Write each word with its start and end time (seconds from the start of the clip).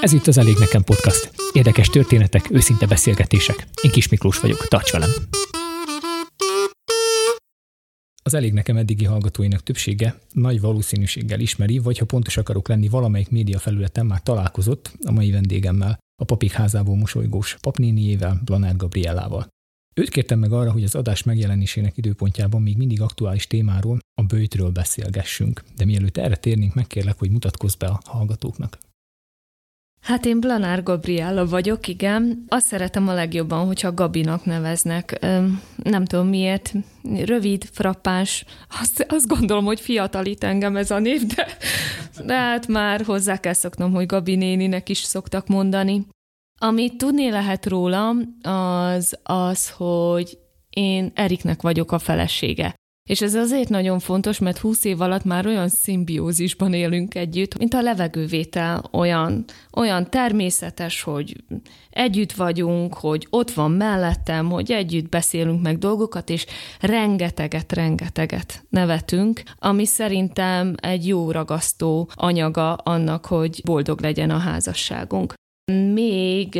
Ez 0.00 0.12
itt 0.12 0.26
az 0.26 0.38
Elég 0.38 0.56
Nekem 0.58 0.82
Podcast. 0.82 1.30
Érdekes 1.52 1.88
történetek, 1.88 2.50
őszinte 2.50 2.86
beszélgetések. 2.86 3.66
Én 3.82 3.90
Kis 3.90 4.08
Miklós 4.08 4.40
vagyok, 4.40 4.68
tarts 4.68 4.92
velem! 4.92 5.10
Az 8.22 8.34
Elég 8.34 8.52
Nekem 8.52 8.76
eddigi 8.76 9.04
hallgatóinak 9.04 9.62
többsége 9.62 10.18
nagy 10.32 10.60
valószínűséggel 10.60 11.40
ismeri, 11.40 11.78
vagy 11.78 11.98
ha 11.98 12.04
pontos 12.04 12.36
akarok 12.36 12.68
lenni, 12.68 12.88
valamelyik 12.88 13.30
média 13.30 13.58
felületen 13.58 14.06
már 14.06 14.22
találkozott 14.22 14.92
a 15.04 15.12
mai 15.12 15.30
vendégemmel, 15.30 15.98
a 16.22 16.24
papik 16.24 16.52
házából 16.52 16.96
mosolygós 16.96 17.56
papnéniével, 17.60 18.40
Blanár 18.44 18.76
Gabriellával. 18.76 19.53
Őt 19.96 20.08
kértem 20.08 20.38
meg 20.38 20.52
arra, 20.52 20.72
hogy 20.72 20.84
az 20.84 20.94
adás 20.94 21.22
megjelenésének 21.22 21.96
időpontjában 21.96 22.62
még 22.62 22.76
mindig 22.76 23.00
aktuális 23.00 23.46
témáról, 23.46 23.98
a 24.14 24.22
bőjtről 24.22 24.70
beszélgessünk. 24.70 25.62
De 25.76 25.84
mielőtt 25.84 26.16
erre 26.16 26.36
térnénk, 26.36 26.74
megkérlek, 26.74 27.18
hogy 27.18 27.30
mutatkozz 27.30 27.74
be 27.74 27.86
a 27.86 28.00
hallgatóknak. 28.04 28.78
Hát 30.00 30.24
én 30.24 30.40
Blanár 30.40 30.82
Gabriella 30.82 31.46
vagyok, 31.46 31.88
igen. 31.88 32.44
Azt 32.48 32.66
szeretem 32.66 33.08
a 33.08 33.12
legjobban, 33.12 33.66
hogyha 33.66 33.94
Gabinak 33.94 34.44
neveznek. 34.44 35.18
Nem 35.82 36.04
tudom 36.04 36.28
miért. 36.28 36.74
Rövid, 37.24 37.64
frappáns. 37.72 38.44
Azt, 38.80 39.06
azt 39.08 39.26
gondolom, 39.26 39.64
hogy 39.64 39.80
fiatalít 39.80 40.44
engem 40.44 40.76
ez 40.76 40.90
a 40.90 40.98
név, 40.98 41.26
de, 41.26 41.46
de 42.24 42.34
hát 42.34 42.66
már 42.66 43.04
hozzá 43.04 43.36
kell 43.40 43.52
szoknom, 43.52 43.92
hogy 43.92 44.06
Gabi 44.06 44.34
néninek 44.34 44.88
is 44.88 44.98
szoktak 44.98 45.46
mondani. 45.46 46.06
Amit 46.64 46.96
tudni 46.96 47.30
lehet 47.30 47.66
rólam, 47.66 48.38
az 48.42 49.18
az, 49.22 49.70
hogy 49.70 50.38
én 50.70 51.12
Eriknek 51.14 51.62
vagyok 51.62 51.92
a 51.92 51.98
felesége. 51.98 52.74
És 53.08 53.20
ez 53.22 53.34
azért 53.34 53.68
nagyon 53.68 53.98
fontos, 53.98 54.38
mert 54.38 54.58
20 54.58 54.84
év 54.84 55.00
alatt 55.00 55.24
már 55.24 55.46
olyan 55.46 55.68
szimbiózisban 55.68 56.74
élünk 56.74 57.14
együtt, 57.14 57.58
mint 57.58 57.74
a 57.74 57.80
levegővétel 57.80 58.84
olyan, 58.92 59.44
olyan 59.76 60.10
természetes, 60.10 61.02
hogy 61.02 61.36
együtt 61.90 62.32
vagyunk, 62.32 62.94
hogy 62.94 63.26
ott 63.30 63.50
van 63.50 63.70
mellettem, 63.70 64.50
hogy 64.50 64.72
együtt 64.72 65.08
beszélünk 65.08 65.62
meg 65.62 65.78
dolgokat, 65.78 66.30
és 66.30 66.46
rengeteget, 66.80 67.72
rengeteget 67.72 68.64
nevetünk, 68.68 69.42
ami 69.58 69.84
szerintem 69.84 70.74
egy 70.76 71.06
jó 71.06 71.30
ragasztó 71.30 72.10
anyaga 72.14 72.74
annak, 72.74 73.26
hogy 73.26 73.60
boldog 73.64 74.00
legyen 74.00 74.30
a 74.30 74.38
házasságunk. 74.38 75.34
Még 75.72 76.58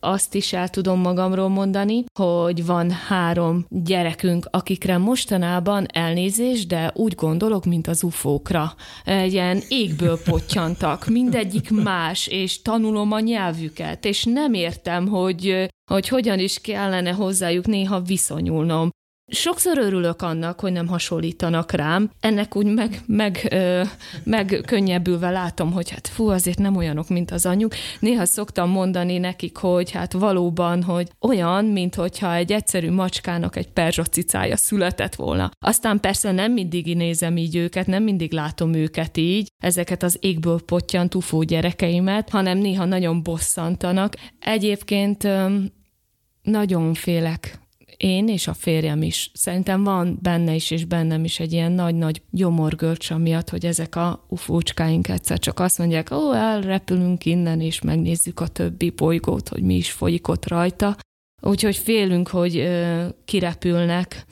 azt 0.00 0.34
is 0.34 0.52
el 0.52 0.68
tudom 0.68 1.00
magamról 1.00 1.48
mondani, 1.48 2.04
hogy 2.18 2.66
van 2.66 2.90
három 2.90 3.66
gyerekünk, 3.68 4.48
akikre 4.50 4.98
mostanában 4.98 5.86
elnézés, 5.92 6.66
de 6.66 6.92
úgy 6.94 7.14
gondolok, 7.14 7.64
mint 7.64 7.86
az 7.86 8.02
ufókra. 8.02 8.74
Ilyen 9.04 9.62
égből 9.68 10.18
pottyantak, 10.24 11.06
mindegyik 11.06 11.70
más, 11.70 12.26
és 12.26 12.62
tanulom 12.62 13.12
a 13.12 13.20
nyelvüket, 13.20 14.04
és 14.04 14.24
nem 14.24 14.54
értem, 14.54 15.08
hogy 15.08 15.68
hogy 15.90 16.08
hogyan 16.08 16.38
is 16.38 16.60
kellene 16.60 17.10
hozzájuk 17.10 17.66
néha 17.66 18.00
viszonyulnom. 18.00 18.90
Sokszor 19.30 19.78
örülök 19.78 20.22
annak, 20.22 20.60
hogy 20.60 20.72
nem 20.72 20.86
hasonlítanak 20.86 21.72
rám. 21.72 22.10
Ennek 22.20 22.56
úgy 22.56 22.66
meg, 22.66 23.00
meg, 23.06 23.46
ö, 23.50 23.82
meg 24.24 24.62
könnyebbülve 24.66 25.30
látom, 25.30 25.72
hogy 25.72 25.90
hát 25.90 26.08
fú, 26.08 26.28
azért 26.28 26.58
nem 26.58 26.76
olyanok, 26.76 27.08
mint 27.08 27.30
az 27.30 27.46
anyjuk. 27.46 27.74
Néha 28.00 28.24
szoktam 28.24 28.70
mondani 28.70 29.18
nekik, 29.18 29.56
hogy 29.56 29.90
hát 29.90 30.12
valóban, 30.12 30.82
hogy 30.82 31.08
olyan, 31.20 31.64
mint 31.64 31.94
hogyha 31.94 32.34
egy 32.34 32.52
egyszerű 32.52 32.90
macskának 32.90 33.56
egy 33.56 33.68
perzsacicája 33.68 34.56
született 34.56 35.14
volna. 35.14 35.50
Aztán 35.58 36.00
persze 36.00 36.32
nem 36.32 36.52
mindig 36.52 36.96
nézem 36.96 37.36
így 37.36 37.56
őket, 37.56 37.86
nem 37.86 38.02
mindig 38.02 38.32
látom 38.32 38.74
őket 38.74 39.16
így, 39.16 39.48
ezeket 39.62 40.02
az 40.02 40.16
égből 40.20 40.60
pottyant 40.62 41.14
ufó 41.14 41.42
gyerekeimet, 41.42 42.30
hanem 42.30 42.58
néha 42.58 42.84
nagyon 42.84 43.22
bosszantanak. 43.22 44.14
Egyébként 44.38 45.24
ö, 45.24 45.46
nagyon 46.42 46.94
félek 46.94 47.58
én 47.98 48.28
és 48.28 48.46
a 48.46 48.54
férjem 48.54 49.02
is. 49.02 49.30
Szerintem 49.34 49.84
van 49.84 50.18
benne 50.22 50.54
is, 50.54 50.70
és 50.70 50.84
bennem 50.84 51.24
is 51.24 51.40
egy 51.40 51.52
ilyen 51.52 51.72
nagy-nagy 51.72 52.22
gyomorgörcs 52.30 53.14
miatt, 53.14 53.50
hogy 53.50 53.66
ezek 53.66 53.96
a 53.96 54.24
ufócskáink 54.28 55.08
egyszer 55.08 55.38
csak 55.38 55.60
azt 55.60 55.78
mondják, 55.78 56.10
ó, 56.10 56.32
elrepülünk 56.32 57.24
innen, 57.24 57.60
és 57.60 57.80
megnézzük 57.80 58.40
a 58.40 58.46
többi 58.46 58.90
bolygót, 58.90 59.48
hogy 59.48 59.62
mi 59.62 59.74
is 59.74 59.90
folyik 59.90 60.28
ott 60.28 60.48
rajta. 60.48 60.96
Úgyhogy 61.42 61.76
félünk, 61.76 62.28
hogy 62.28 62.56
ö, 62.56 63.06
kirepülnek. 63.24 64.24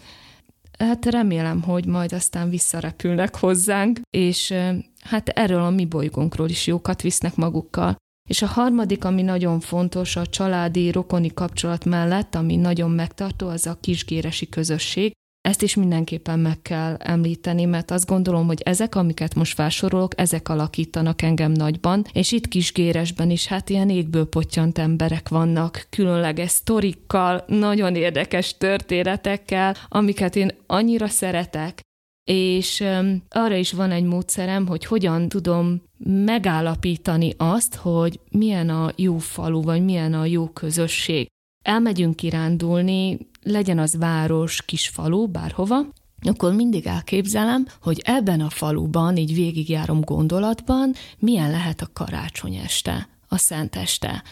Hát 0.79 1.07
remélem, 1.07 1.63
hogy 1.63 1.87
majd 1.87 2.13
aztán 2.13 2.51
visszarepülnek 2.51 3.37
hozzánk, 3.37 4.01
és 4.11 4.51
ö, 4.51 4.71
hát 5.01 5.29
erről 5.29 5.63
a 5.63 5.71
mi 5.71 5.85
bolygónkról 5.85 6.49
is 6.49 6.67
jókat 6.67 7.03
visznek 7.03 7.37
magukkal. 7.37 7.97
És 8.27 8.43
a 8.43 8.47
harmadik, 8.47 9.05
ami 9.05 9.23
nagyon 9.23 9.61
fontos 9.61 10.17
a 10.17 10.27
családi, 10.27 10.91
rokoni 10.91 11.35
kapcsolat 11.35 11.85
mellett, 11.85 12.35
ami 12.35 12.57
nagyon 12.57 12.91
megtartó, 12.91 13.49
az 13.49 13.67
a 13.67 13.79
kisgéresi 13.81 14.49
közösség. 14.49 15.13
Ezt 15.41 15.63
is 15.63 15.75
mindenképpen 15.75 16.39
meg 16.39 16.63
kell 16.63 16.95
említeni, 16.95 17.65
mert 17.65 17.91
azt 17.91 18.07
gondolom, 18.07 18.47
hogy 18.47 18.61
ezek, 18.65 18.95
amiket 18.95 19.35
most 19.35 19.55
felsorolok, 19.55 20.21
ezek 20.21 20.49
alakítanak 20.49 21.23
engem 21.23 21.53
nagyban, 21.53 22.05
és 22.13 22.33
itt 22.33 22.49
kisgéresben 22.49 23.31
is 23.31 23.47
hát 23.47 23.71
ilyen 23.71 23.91
égből 23.91 24.29
pottyant 24.29 24.79
emberek 24.79 25.29
vannak, 25.29 25.87
különleges 25.91 26.51
sztorikkal, 26.51 27.45
nagyon 27.47 27.95
érdekes 27.95 28.57
történetekkel, 28.57 29.75
amiket 29.89 30.37
én 30.37 30.51
annyira 30.67 31.09
szeretek, 31.09 31.81
és 32.27 32.85
arra 33.29 33.55
is 33.57 33.73
van 33.73 33.91
egy 33.91 34.05
módszerem, 34.05 34.67
hogy 34.67 34.85
hogyan 34.85 35.29
tudom 35.29 35.83
megállapítani 35.99 37.33
azt, 37.37 37.75
hogy 37.75 38.21
milyen 38.31 38.69
a 38.69 38.93
jó 38.97 39.19
falu, 39.19 39.63
vagy 39.63 39.85
milyen 39.85 40.15
a 40.15 40.25
jó 40.25 40.49
közösség. 40.49 41.27
Elmegyünk 41.65 42.17
kirándulni, 42.17 43.19
legyen 43.43 43.79
az 43.79 43.97
város, 43.97 44.63
kis 44.63 44.89
falu, 44.89 45.27
bárhova, 45.27 45.87
akkor 46.23 46.53
mindig 46.55 46.87
elképzelem, 46.87 47.67
hogy 47.83 48.03
ebben 48.05 48.41
a 48.41 48.51
faluban, 48.51 49.17
így 49.17 49.35
végigjárom 49.35 50.01
gondolatban, 50.01 50.93
milyen 51.19 51.51
lehet 51.51 51.81
a 51.81 51.91
karácsony 51.93 52.55
este, 52.55 53.09
a 53.29 53.39
szenteste 53.39 54.23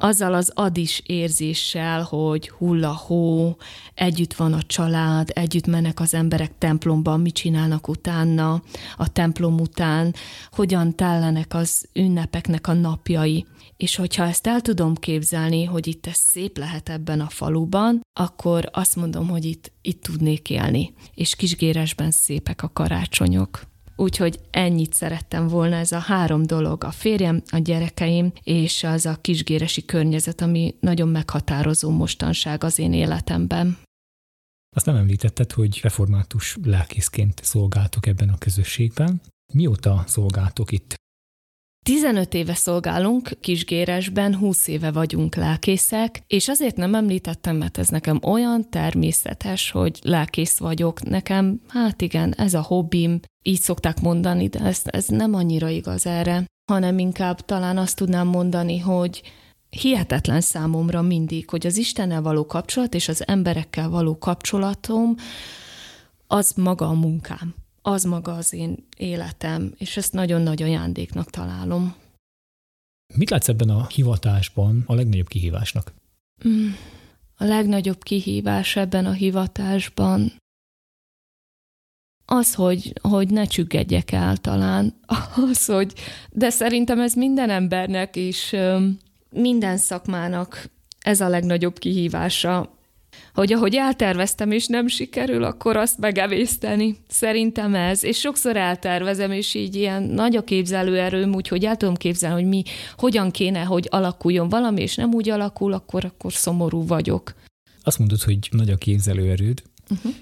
azzal 0.00 0.34
az 0.34 0.52
adis 0.54 1.02
érzéssel, 1.06 2.02
hogy 2.02 2.48
hull 2.48 2.84
a 2.84 2.94
hó, 2.94 3.56
együtt 3.94 4.34
van 4.34 4.52
a 4.52 4.62
család, 4.62 5.30
együtt 5.32 5.66
mennek 5.66 6.00
az 6.00 6.14
emberek 6.14 6.58
templomban, 6.58 7.20
mit 7.20 7.34
csinálnak 7.34 7.88
utána, 7.88 8.62
a 8.96 9.12
templom 9.12 9.60
után, 9.60 10.14
hogyan 10.50 10.96
tellenek 10.96 11.54
az 11.54 11.88
ünnepeknek 11.92 12.66
a 12.66 12.72
napjai. 12.72 13.46
És 13.76 13.96
hogyha 13.96 14.24
ezt 14.24 14.46
el 14.46 14.60
tudom 14.60 14.94
képzelni, 14.94 15.64
hogy 15.64 15.86
itt 15.86 16.06
ez 16.06 16.16
szép 16.16 16.58
lehet 16.58 16.88
ebben 16.88 17.20
a 17.20 17.28
faluban, 17.28 18.00
akkor 18.20 18.68
azt 18.72 18.96
mondom, 18.96 19.28
hogy 19.28 19.44
itt, 19.44 19.72
itt 19.82 20.02
tudnék 20.02 20.50
élni. 20.50 20.92
És 21.14 21.36
kisgéresben 21.36 22.10
szépek 22.10 22.62
a 22.62 22.70
karácsonyok. 22.72 23.69
Úgyhogy 24.00 24.40
ennyit 24.50 24.94
szerettem 24.94 25.48
volna, 25.48 25.76
ez 25.76 25.92
a 25.92 25.98
három 25.98 26.42
dolog, 26.42 26.84
a 26.84 26.90
férjem, 26.90 27.42
a 27.50 27.58
gyerekeim, 27.58 28.32
és 28.42 28.84
az 28.84 29.06
a 29.06 29.18
kisgéresi 29.20 29.84
környezet, 29.84 30.40
ami 30.40 30.74
nagyon 30.80 31.08
meghatározó 31.08 31.90
mostanság 31.90 32.64
az 32.64 32.78
én 32.78 32.92
életemben. 32.92 33.78
Azt 34.76 34.86
nem 34.86 34.96
említetted, 34.96 35.52
hogy 35.52 35.78
református 35.82 36.56
lelkészként 36.62 37.40
szolgáltok 37.44 38.06
ebben 38.06 38.28
a 38.28 38.38
közösségben. 38.38 39.20
Mióta 39.52 40.04
szolgáltok 40.06 40.72
itt? 40.72 40.94
15 41.82 42.34
éve 42.34 42.54
szolgálunk 42.54 43.30
Kisgéresben, 43.40 44.36
20 44.36 44.66
éve 44.66 44.90
vagyunk 44.90 45.34
lelkészek, 45.34 46.22
és 46.26 46.48
azért 46.48 46.76
nem 46.76 46.94
említettem, 46.94 47.56
mert 47.56 47.78
ez 47.78 47.88
nekem 47.88 48.18
olyan 48.22 48.70
természetes, 48.70 49.70
hogy 49.70 49.98
lelkész 50.02 50.58
vagyok. 50.58 51.02
Nekem, 51.02 51.60
hát 51.68 52.02
igen, 52.02 52.34
ez 52.34 52.54
a 52.54 52.62
hobbim, 52.62 53.20
így 53.42 53.60
szokták 53.60 54.00
mondani, 54.00 54.48
de 54.48 54.58
ez, 54.58 54.80
ez 54.84 55.06
nem 55.06 55.34
annyira 55.34 55.68
igaz 55.68 56.06
erre, 56.06 56.44
hanem 56.70 56.98
inkább 56.98 57.40
talán 57.40 57.78
azt 57.78 57.96
tudnám 57.96 58.26
mondani, 58.26 58.78
hogy 58.78 59.22
hihetetlen 59.70 60.40
számomra 60.40 61.02
mindig, 61.02 61.50
hogy 61.50 61.66
az 61.66 61.76
Istennel 61.76 62.22
való 62.22 62.46
kapcsolat 62.46 62.94
és 62.94 63.08
az 63.08 63.26
emberekkel 63.26 63.88
való 63.88 64.18
kapcsolatom 64.18 65.14
az 66.26 66.52
maga 66.56 66.88
a 66.88 66.92
munkám 66.92 67.54
az 67.82 68.04
maga 68.04 68.32
az 68.32 68.52
én 68.52 68.86
életem, 68.96 69.74
és 69.76 69.96
ezt 69.96 70.12
nagyon 70.12 70.40
nagy 70.40 70.62
ajándéknak 70.62 71.30
találom. 71.30 71.94
Mit 73.14 73.30
látsz 73.30 73.48
ebben 73.48 73.68
a 73.68 73.86
hivatásban 73.86 74.84
a 74.86 74.94
legnagyobb 74.94 75.28
kihívásnak? 75.28 75.92
Mm, 76.48 76.68
a 77.36 77.44
legnagyobb 77.44 78.02
kihívás 78.02 78.76
ebben 78.76 79.06
a 79.06 79.12
hivatásban 79.12 80.32
az, 82.24 82.54
hogy, 82.54 82.92
hogy 83.02 83.30
ne 83.30 83.44
csüggedjek 83.44 84.12
el 84.12 84.36
talán, 84.36 84.94
az, 85.50 85.64
hogy, 85.66 85.92
de 86.30 86.50
szerintem 86.50 87.00
ez 87.00 87.14
minden 87.14 87.50
embernek 87.50 88.16
és 88.16 88.56
minden 89.30 89.76
szakmának 89.76 90.70
ez 91.00 91.20
a 91.20 91.28
legnagyobb 91.28 91.78
kihívása, 91.78 92.78
hogy 93.34 93.52
ahogy 93.52 93.74
elterveztem, 93.74 94.50
és 94.50 94.66
nem 94.66 94.86
sikerül, 94.86 95.44
akkor 95.44 95.76
azt 95.76 95.98
megevészteni. 95.98 96.96
Szerintem 97.08 97.74
ez. 97.74 98.04
És 98.04 98.18
sokszor 98.18 98.56
eltervezem, 98.56 99.32
és 99.32 99.54
így 99.54 99.74
ilyen 99.74 100.02
nagy 100.02 100.36
a 100.36 100.44
képzelőerőm, 100.44 101.34
úgyhogy 101.34 101.64
el 101.64 101.76
tudom 101.76 101.94
képzelni, 101.94 102.40
hogy 102.40 102.48
mi, 102.48 102.62
hogyan 102.96 103.30
kéne, 103.30 103.62
hogy 103.62 103.86
alakuljon 103.90 104.48
valami, 104.48 104.82
és 104.82 104.94
nem 104.94 105.14
úgy 105.14 105.28
alakul, 105.28 105.72
akkor, 105.72 106.04
akkor 106.04 106.32
szomorú 106.32 106.86
vagyok. 106.86 107.34
Azt 107.82 107.98
mondod, 107.98 108.22
hogy 108.22 108.48
nagy 108.50 108.70
a 108.70 108.76
képzelőerőd. 108.76 109.62
Uh-huh. 109.90 110.12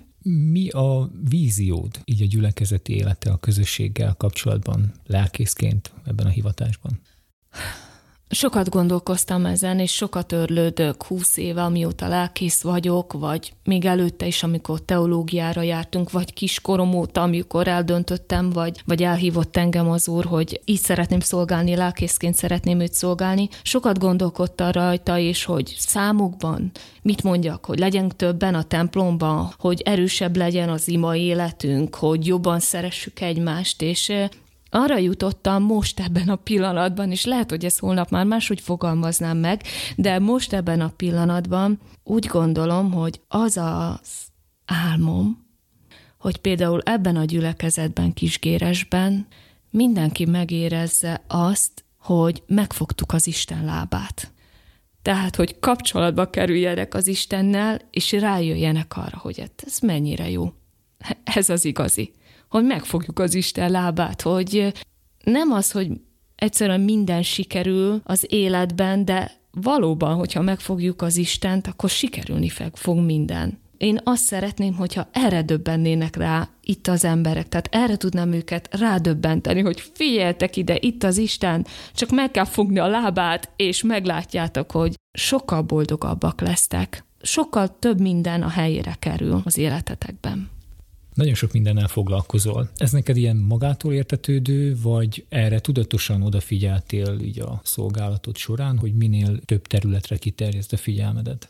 Mi 0.50 0.68
a 0.68 1.10
víziód 1.28 2.00
így 2.04 2.22
a 2.22 2.26
gyülekezeti 2.26 2.94
élete 2.94 3.30
a 3.30 3.36
közösséggel 3.36 4.14
kapcsolatban, 4.14 4.92
lelkészként 5.06 5.92
ebben 6.06 6.26
a 6.26 6.28
hivatásban? 6.28 7.00
Sokat 8.30 8.68
gondolkoztam 8.68 9.46
ezen, 9.46 9.78
és 9.78 9.92
sokat 9.92 10.32
örlődök 10.32 11.02
húsz 11.02 11.36
éve, 11.36 11.62
amióta 11.62 12.08
lelkész 12.08 12.62
vagyok, 12.62 13.12
vagy 13.12 13.52
még 13.64 13.84
előtte 13.84 14.26
is, 14.26 14.42
amikor 14.42 14.80
teológiára 14.80 15.62
jártunk, 15.62 16.10
vagy 16.10 16.32
kiskorom 16.32 16.94
óta, 16.94 17.22
amikor 17.22 17.68
eldöntöttem, 17.68 18.50
vagy, 18.50 18.82
vagy 18.84 19.02
elhívott 19.02 19.56
engem 19.56 19.90
az 19.90 20.08
úr, 20.08 20.24
hogy 20.24 20.60
így 20.64 20.80
szeretném 20.80 21.20
szolgálni, 21.20 21.76
lelkészként 21.76 22.34
szeretném 22.34 22.80
őt 22.80 22.92
szolgálni. 22.92 23.48
Sokat 23.62 23.98
gondolkodta 23.98 24.72
rajta, 24.72 25.18
és 25.18 25.44
hogy 25.44 25.74
számokban 25.78 26.70
mit 27.02 27.22
mondjak, 27.22 27.64
hogy 27.64 27.78
legyen 27.78 28.08
többen 28.16 28.54
a 28.54 28.62
templomban, 28.62 29.52
hogy 29.58 29.80
erősebb 29.80 30.36
legyen 30.36 30.68
az 30.68 30.88
ima 30.88 31.16
életünk, 31.16 31.94
hogy 31.94 32.26
jobban 32.26 32.60
szeressük 32.60 33.20
egymást, 33.20 33.82
és 33.82 34.12
arra 34.70 34.98
jutottam 34.98 35.62
most 35.62 36.00
ebben 36.00 36.28
a 36.28 36.36
pillanatban, 36.36 37.10
és 37.10 37.24
lehet, 37.24 37.50
hogy 37.50 37.64
ezt 37.64 37.78
holnap 37.78 38.10
már 38.10 38.24
máshogy 38.24 38.60
fogalmaznám 38.60 39.36
meg, 39.36 39.62
de 39.96 40.18
most 40.18 40.52
ebben 40.52 40.80
a 40.80 40.92
pillanatban 40.96 41.78
úgy 42.04 42.26
gondolom, 42.26 42.92
hogy 42.92 43.20
az 43.28 43.56
az 43.56 44.26
álmom, 44.64 45.46
hogy 46.18 46.36
például 46.36 46.80
ebben 46.80 47.16
a 47.16 47.24
gyülekezetben, 47.24 48.12
Kisgéresben 48.12 49.26
mindenki 49.70 50.24
megérezze 50.24 51.24
azt, 51.26 51.84
hogy 51.98 52.42
megfogtuk 52.46 53.12
az 53.12 53.26
Isten 53.26 53.64
lábát. 53.64 54.32
Tehát, 55.02 55.36
hogy 55.36 55.58
kapcsolatba 55.58 56.30
kerüljenek 56.30 56.94
az 56.94 57.06
Istennel, 57.06 57.80
és 57.90 58.12
rájöjjenek 58.12 58.96
arra, 58.96 59.18
hogy 59.18 59.50
ez 59.66 59.78
mennyire 59.78 60.30
jó. 60.30 60.52
Ez 61.24 61.48
az 61.48 61.64
igazi 61.64 62.12
hogy 62.48 62.64
megfogjuk 62.64 63.18
az 63.18 63.34
Isten 63.34 63.70
lábát, 63.70 64.22
hogy 64.22 64.72
nem 65.24 65.52
az, 65.52 65.70
hogy 65.70 65.90
egyszerűen 66.34 66.80
minden 66.80 67.22
sikerül 67.22 68.00
az 68.04 68.26
életben, 68.28 69.04
de 69.04 69.32
valóban, 69.50 70.14
hogyha 70.14 70.42
megfogjuk 70.42 71.02
az 71.02 71.16
Istent, 71.16 71.66
akkor 71.66 71.90
sikerülni 71.90 72.48
fog 72.72 72.98
minden. 72.98 73.58
Én 73.78 74.00
azt 74.04 74.22
szeretném, 74.22 74.74
hogyha 74.74 75.08
erre 75.12 75.42
döbbennének 75.42 76.16
rá 76.16 76.48
itt 76.62 76.86
az 76.86 77.04
emberek, 77.04 77.48
tehát 77.48 77.68
erre 77.70 77.96
tudnám 77.96 78.32
őket 78.32 78.76
rádöbbenteni, 78.76 79.60
hogy 79.60 79.80
figyeltek 79.94 80.56
ide, 80.56 80.76
itt 80.80 81.02
az 81.02 81.16
Isten, 81.16 81.66
csak 81.94 82.10
meg 82.10 82.30
kell 82.30 82.44
fogni 82.44 82.78
a 82.78 82.86
lábát, 82.86 83.50
és 83.56 83.82
meglátjátok, 83.82 84.70
hogy 84.70 84.94
sokkal 85.12 85.62
boldogabbak 85.62 86.40
lesztek. 86.40 87.04
Sokkal 87.22 87.78
több 87.78 88.00
minden 88.00 88.42
a 88.42 88.48
helyére 88.48 88.96
kerül 88.98 89.40
az 89.44 89.58
életetekben. 89.58 90.50
Nagyon 91.18 91.34
sok 91.34 91.52
mindennel 91.52 91.88
foglalkozol. 91.88 92.70
Ez 92.76 92.92
neked 92.92 93.16
ilyen 93.16 93.36
magától 93.36 93.92
értetődő, 93.92 94.76
vagy 94.82 95.26
erre 95.28 95.58
tudatosan 95.60 96.22
odafigyeltél 96.22 97.18
így 97.20 97.40
a 97.40 97.60
szolgálatod 97.64 98.36
során, 98.36 98.78
hogy 98.78 98.94
minél 98.94 99.40
több 99.40 99.66
területre 99.66 100.16
kiterjeszd 100.16 100.72
a 100.72 100.76
figyelmedet? 100.76 101.48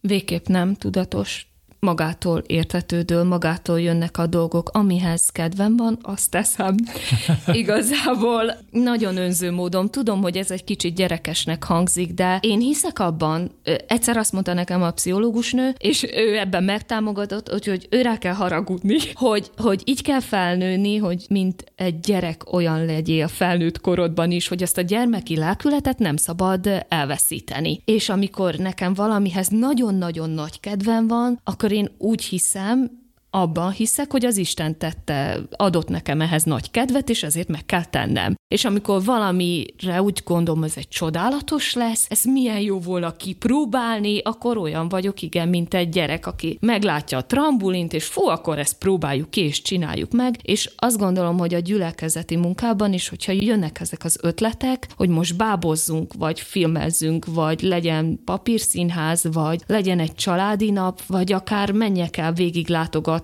Végképp 0.00 0.46
nem 0.46 0.74
tudatos 0.74 1.55
magától 1.86 2.42
értetődő, 2.46 3.22
magától 3.22 3.80
jönnek 3.80 4.18
a 4.18 4.26
dolgok, 4.26 4.68
amihez 4.72 5.28
kedvem 5.28 5.76
van, 5.76 5.98
azt 6.02 6.30
teszem. 6.30 6.74
Igazából 7.62 8.56
nagyon 8.70 9.16
önző 9.16 9.50
módon. 9.50 9.90
Tudom, 9.90 10.22
hogy 10.22 10.36
ez 10.36 10.50
egy 10.50 10.64
kicsit 10.64 10.94
gyerekesnek 10.94 11.64
hangzik, 11.64 12.12
de 12.12 12.38
én 12.42 12.60
hiszek 12.60 12.98
abban, 12.98 13.50
egyszer 13.86 14.16
azt 14.16 14.32
mondta 14.32 14.52
nekem 14.52 14.82
a 14.82 14.90
pszichológusnő, 14.90 15.74
és 15.78 16.02
ő 16.02 16.38
ebben 16.38 16.64
megtámogatott, 16.64 17.52
úgyhogy 17.52 17.86
őre 17.90 18.18
kell 18.18 18.34
haragudni, 18.34 18.96
hogy, 19.26 19.50
hogy 19.56 19.82
így 19.84 20.02
kell 20.02 20.20
felnőni, 20.20 20.96
hogy 20.96 21.26
mint 21.28 21.64
egy 21.74 22.00
gyerek 22.00 22.52
olyan 22.52 22.84
legyél 22.84 23.24
a 23.24 23.28
felnőtt 23.28 23.80
korodban 23.80 24.30
is, 24.30 24.48
hogy 24.48 24.62
azt 24.62 24.78
a 24.78 24.80
gyermeki 24.82 25.36
lelkületet 25.36 25.98
nem 25.98 26.16
szabad 26.16 26.84
elveszíteni. 26.88 27.80
És 27.84 28.08
amikor 28.08 28.54
nekem 28.54 28.94
valamihez 28.94 29.48
nagyon-nagyon 29.48 30.30
nagy 30.30 30.60
kedvem 30.60 31.06
van, 31.06 31.40
akkor 31.44 31.72
én 31.76 31.94
úgy 31.98 32.24
hiszem, 32.24 33.05
abban 33.36 33.70
hiszek, 33.70 34.10
hogy 34.10 34.24
az 34.24 34.36
Isten 34.36 34.78
tette, 34.78 35.40
adott 35.56 35.88
nekem 35.88 36.20
ehhez 36.20 36.42
nagy 36.42 36.70
kedvet, 36.70 37.08
és 37.08 37.22
ezért 37.22 37.48
meg 37.48 37.66
kell 37.66 37.84
tennem. 37.84 38.34
És 38.48 38.64
amikor 38.64 39.04
valamire 39.04 40.02
úgy 40.02 40.22
gondolom, 40.24 40.62
ez 40.62 40.72
egy 40.76 40.88
csodálatos 40.88 41.74
lesz, 41.74 42.06
ez 42.08 42.24
milyen 42.24 42.60
jó 42.60 42.78
volna 42.78 43.16
kipróbálni, 43.16 44.20
akkor 44.22 44.58
olyan 44.58 44.88
vagyok, 44.88 45.22
igen, 45.22 45.48
mint 45.48 45.74
egy 45.74 45.88
gyerek, 45.88 46.26
aki 46.26 46.58
meglátja 46.60 47.18
a 47.18 47.26
trambulint, 47.26 47.92
és 47.92 48.04
fú, 48.04 48.26
akkor 48.26 48.58
ezt 48.58 48.78
próbáljuk 48.78 49.30
ki, 49.30 49.40
és 49.40 49.62
csináljuk 49.62 50.12
meg. 50.12 50.36
És 50.42 50.70
azt 50.76 50.98
gondolom, 50.98 51.38
hogy 51.38 51.54
a 51.54 51.58
gyülekezeti 51.58 52.36
munkában 52.36 52.92
is, 52.92 53.08
hogyha 53.08 53.32
jönnek 53.32 53.80
ezek 53.80 54.04
az 54.04 54.18
ötletek, 54.22 54.86
hogy 54.96 55.08
most 55.08 55.36
bábozzunk, 55.36 56.12
vagy 56.18 56.40
filmezzünk, 56.40 57.26
vagy 57.26 57.60
legyen 57.62 58.20
papírszínház, 58.24 59.24
vagy 59.32 59.62
legyen 59.66 59.98
egy 59.98 60.14
családi 60.14 60.70
nap, 60.70 61.00
vagy 61.06 61.32
akár 61.32 61.72
menjek 61.72 62.16
el 62.16 62.32
végig 62.32 62.68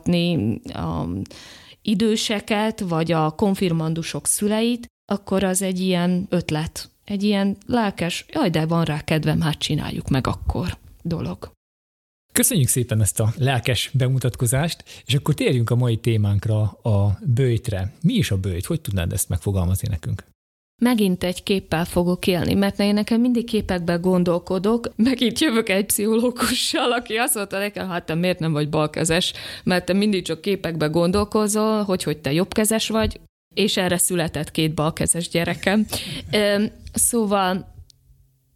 látogatni 0.07 0.61
a 0.73 1.07
időseket, 1.83 2.81
vagy 2.81 3.13
a 3.13 3.31
konfirmandusok 3.31 4.27
szüleit, 4.27 4.87
akkor 5.13 5.45
az 5.45 5.63
egy 5.63 5.81
ilyen 5.81 6.27
ötlet, 6.29 6.91
egy 7.05 7.23
ilyen 7.23 7.57
lelkes, 7.67 8.25
jaj, 8.29 8.51
de 8.51 8.67
van 8.67 8.85
rá 8.85 9.01
kedvem, 9.01 9.41
hát 9.41 9.59
csináljuk 9.59 10.09
meg 10.09 10.27
akkor 10.27 10.77
dolog. 11.03 11.51
Köszönjük 12.33 12.69
szépen 12.69 13.01
ezt 13.01 13.21
a 13.21 13.33
lelkes 13.37 13.91
bemutatkozást, 13.95 14.85
és 15.07 15.15
akkor 15.15 15.35
térjünk 15.35 15.71
a 15.71 15.77
mai 15.77 15.97
témánkra, 15.97 16.61
a 16.83 17.19
bőjtre. 17.35 17.93
Mi 18.03 18.13
is 18.13 18.31
a 18.31 18.39
bőjt? 18.39 18.67
Hogy 18.67 18.81
tudnád 18.81 19.13
ezt 19.13 19.29
megfogalmazni 19.29 19.89
nekünk? 19.89 20.25
Megint 20.83 21.25
egy 21.25 21.43
képpel 21.43 21.85
fogok 21.85 22.27
élni, 22.27 22.55
mert 22.55 22.81
én 22.81 22.95
nekem 22.95 23.21
mindig 23.21 23.45
képekben 23.45 24.01
gondolkodok, 24.01 24.89
meg 24.97 25.21
itt 25.21 25.39
jövök 25.39 25.69
egy 25.69 25.85
pszichológussal, 25.85 26.93
aki 26.93 27.15
azt 27.15 27.35
mondta 27.35 27.59
nekem, 27.59 27.89
hát 27.89 28.07
te 28.07 28.15
miért 28.15 28.39
nem 28.39 28.53
vagy 28.53 28.69
balkezes, 28.69 29.33
mert 29.65 29.85
te 29.85 29.93
mindig 29.93 30.25
csak 30.25 30.41
képekben 30.41 30.91
gondolkozol, 30.91 31.83
hogy, 31.83 32.03
hogy 32.03 32.19
te 32.19 32.33
jobbkezes 32.33 32.89
vagy, 32.89 33.21
és 33.55 33.77
erre 33.77 33.99
született 33.99 34.51
két 34.51 34.75
balkezes 34.75 35.29
gyerekem. 35.29 35.87
Szóval 36.93 37.75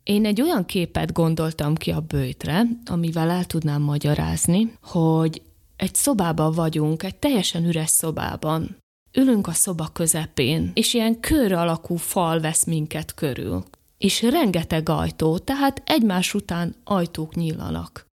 én 0.03 0.25
egy 0.27 0.43
olyan 0.43 0.65
képet 0.65 1.13
gondoltam 1.13 1.75
ki 1.75 1.91
a 1.91 2.01
bőjtre, 2.01 2.63
amivel 2.91 3.31
el 3.31 3.45
tudnám 3.45 3.83
magyarázni, 3.83 4.73
hogy 4.83 5.43
egy 5.77 5.95
szobában 5.95 6.53
vagyunk, 6.53 7.03
egy 7.03 7.17
teljesen 7.17 7.65
üres 7.65 7.91
szobában. 7.91 8.77
Ülünk 9.19 9.47
a 9.47 9.53
szoba 9.53 9.89
közepén, 9.93 10.71
és 10.75 10.95
ilyen 10.95 11.21
kör 11.21 11.53
alakú 11.53 11.97
fal 11.97 12.41
vesz 12.41 12.65
minket 12.65 13.15
körül. 13.15 13.65
És 13.99 14.23
rengeteg 14.23 14.89
ajtó, 14.89 15.39
tehát 15.39 15.83
egymás 15.87 16.35
után 16.35 16.75
ajtók 16.85 17.35
nyílanak. 17.35 18.07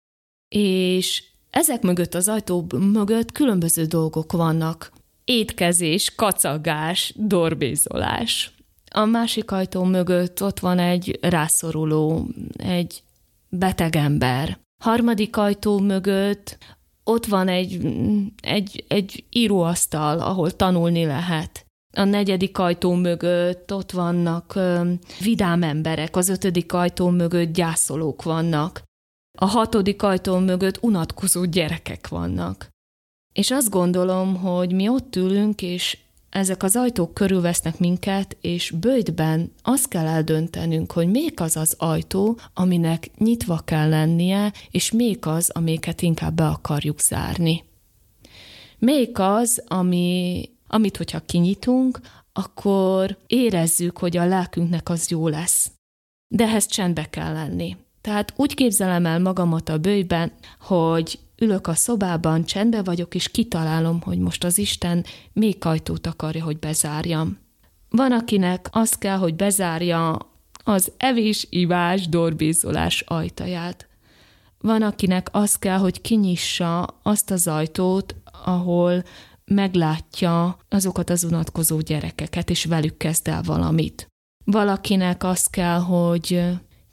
És 0.56 1.24
ezek 1.50 1.82
mögött 1.82 2.14
az 2.14 2.28
ajtó 2.28 2.66
mögött 2.70 3.32
különböző 3.32 3.86
dolgok 3.86 4.32
vannak. 4.32 4.92
Étkezés, 5.24 6.16
kacagás, 6.16 7.14
dorbézolás. 7.16 8.52
A 8.92 9.06
másik 9.06 9.52
ajtó 9.52 9.84
mögött 9.84 10.44
ott 10.44 10.60
van 10.60 10.80
egy 10.80 11.20
rászoruló, 11.22 12.28
egy 12.58 13.04
beteg 13.50 13.96
ember. 13.96 14.60
Harmadik 14.84 15.38
ajtó 15.38 15.80
mögött 15.80 16.58
ott 17.04 17.26
van 17.26 17.48
egy, 17.48 17.88
egy, 18.42 18.86
egy 18.88 19.24
íróasztal, 19.30 20.20
ahol 20.20 20.52
tanulni 20.52 21.06
lehet. 21.06 21.66
A 21.96 22.04
negyedik 22.04 22.58
ajtó 22.58 22.94
mögött 22.94 23.74
ott 23.74 23.92
vannak 23.92 24.56
ö, 24.56 24.92
vidám 25.20 25.64
emberek, 25.64 26.16
az 26.16 26.30
ötödik 26.30 26.74
ajtó 26.74 27.10
mögött 27.10 27.54
gyászolók 27.54 28.24
vannak. 28.24 28.84
A 29.40 29.46
hatodik 29.46 30.04
ajtó 30.04 30.38
mögött 30.38 30.78
unatkozó 30.82 31.46
gyerekek 31.46 32.08
vannak. 32.08 32.70
És 33.34 33.52
azt 33.52 33.70
gondolom, 33.70 34.36
hogy 34.36 34.72
mi 34.72 34.88
ott 34.88 35.16
ülünk, 35.16 35.62
és 35.62 35.98
ezek 36.34 36.64
az 36.64 36.76
ajtók 36.76 37.14
körülvesznek 37.14 37.80
minket, 37.80 38.38
és 38.42 38.72
bőjtben 38.72 39.52
azt 39.62 39.88
kell 39.88 40.08
eldöntenünk, 40.08 40.92
hogy 40.92 41.08
még 41.08 41.40
az 41.40 41.58
az 41.58 41.76
ajtó, 41.78 42.40
aminek 42.54 43.10
nyitva 43.18 43.60
kell 43.66 43.90
lennie, 43.90 44.54
és 44.72 44.92
még 44.92 45.26
az, 45.26 45.50
amiket 45.50 46.02
inkább 46.02 46.36
be 46.36 46.46
akarjuk 46.46 47.00
zárni. 47.00 47.64
Még 48.80 49.20
az, 49.20 49.64
ami, 49.68 50.50
amit 50.68 50.98
hogyha 50.98 51.20
kinyitunk, 51.20 52.00
akkor 52.34 53.18
érezzük, 53.28 53.98
hogy 53.98 54.18
a 54.18 54.26
lelkünknek 54.26 54.90
az 54.90 55.10
jó 55.10 55.28
lesz. 55.28 55.72
De 56.28 56.44
ehhez 56.44 56.66
csendbe 56.66 57.10
kell 57.10 57.34
lenni. 57.34 57.78
Tehát 58.02 58.34
úgy 58.36 58.54
képzelem 58.54 59.06
el 59.06 59.20
magamat 59.20 59.70
a 59.70 59.78
bőjben, 59.78 60.32
hogy 60.60 61.20
ülök 61.38 61.68
a 61.68 61.74
szobában, 61.74 62.44
csendbe 62.44 62.84
vagyok, 62.84 63.16
és 63.16 63.30
kitalálom, 63.30 64.02
hogy 64.02 64.18
most 64.18 64.44
az 64.44 64.58
Isten 64.58 65.06
még 65.34 65.66
ajtót 65.66 66.08
akarja, 66.08 66.44
hogy 66.44 66.60
bezárjam. 66.60 67.38
Van, 67.90 68.12
akinek 68.12 68.68
azt 68.72 68.98
kell, 68.98 69.18
hogy 69.18 69.36
bezárja 69.36 70.18
az 70.64 70.92
evés, 70.98 71.48
ivás, 71.50 72.08
dorbézolás 72.08 73.02
ajtaját. 73.02 73.88
Van, 74.58 74.82
akinek 74.82 75.28
azt 75.32 75.60
kell, 75.60 75.78
hogy 75.78 76.02
kinyissa 76.02 76.84
azt 77.04 77.32
az 77.32 77.48
ajtót, 77.48 78.16
ahol 78.46 79.04
meglátja 79.46 80.58
azokat 80.70 81.10
az 81.10 81.24
unatkozó 81.24 81.80
gyerekeket, 81.80 82.50
és 82.50 82.66
velük 82.66 82.98
kezd 82.98 83.28
el 83.28 83.42
valamit. 83.42 84.08
Valakinek 84.46 85.24
azt 85.24 85.50
kell, 85.50 85.80
hogy 85.80 86.44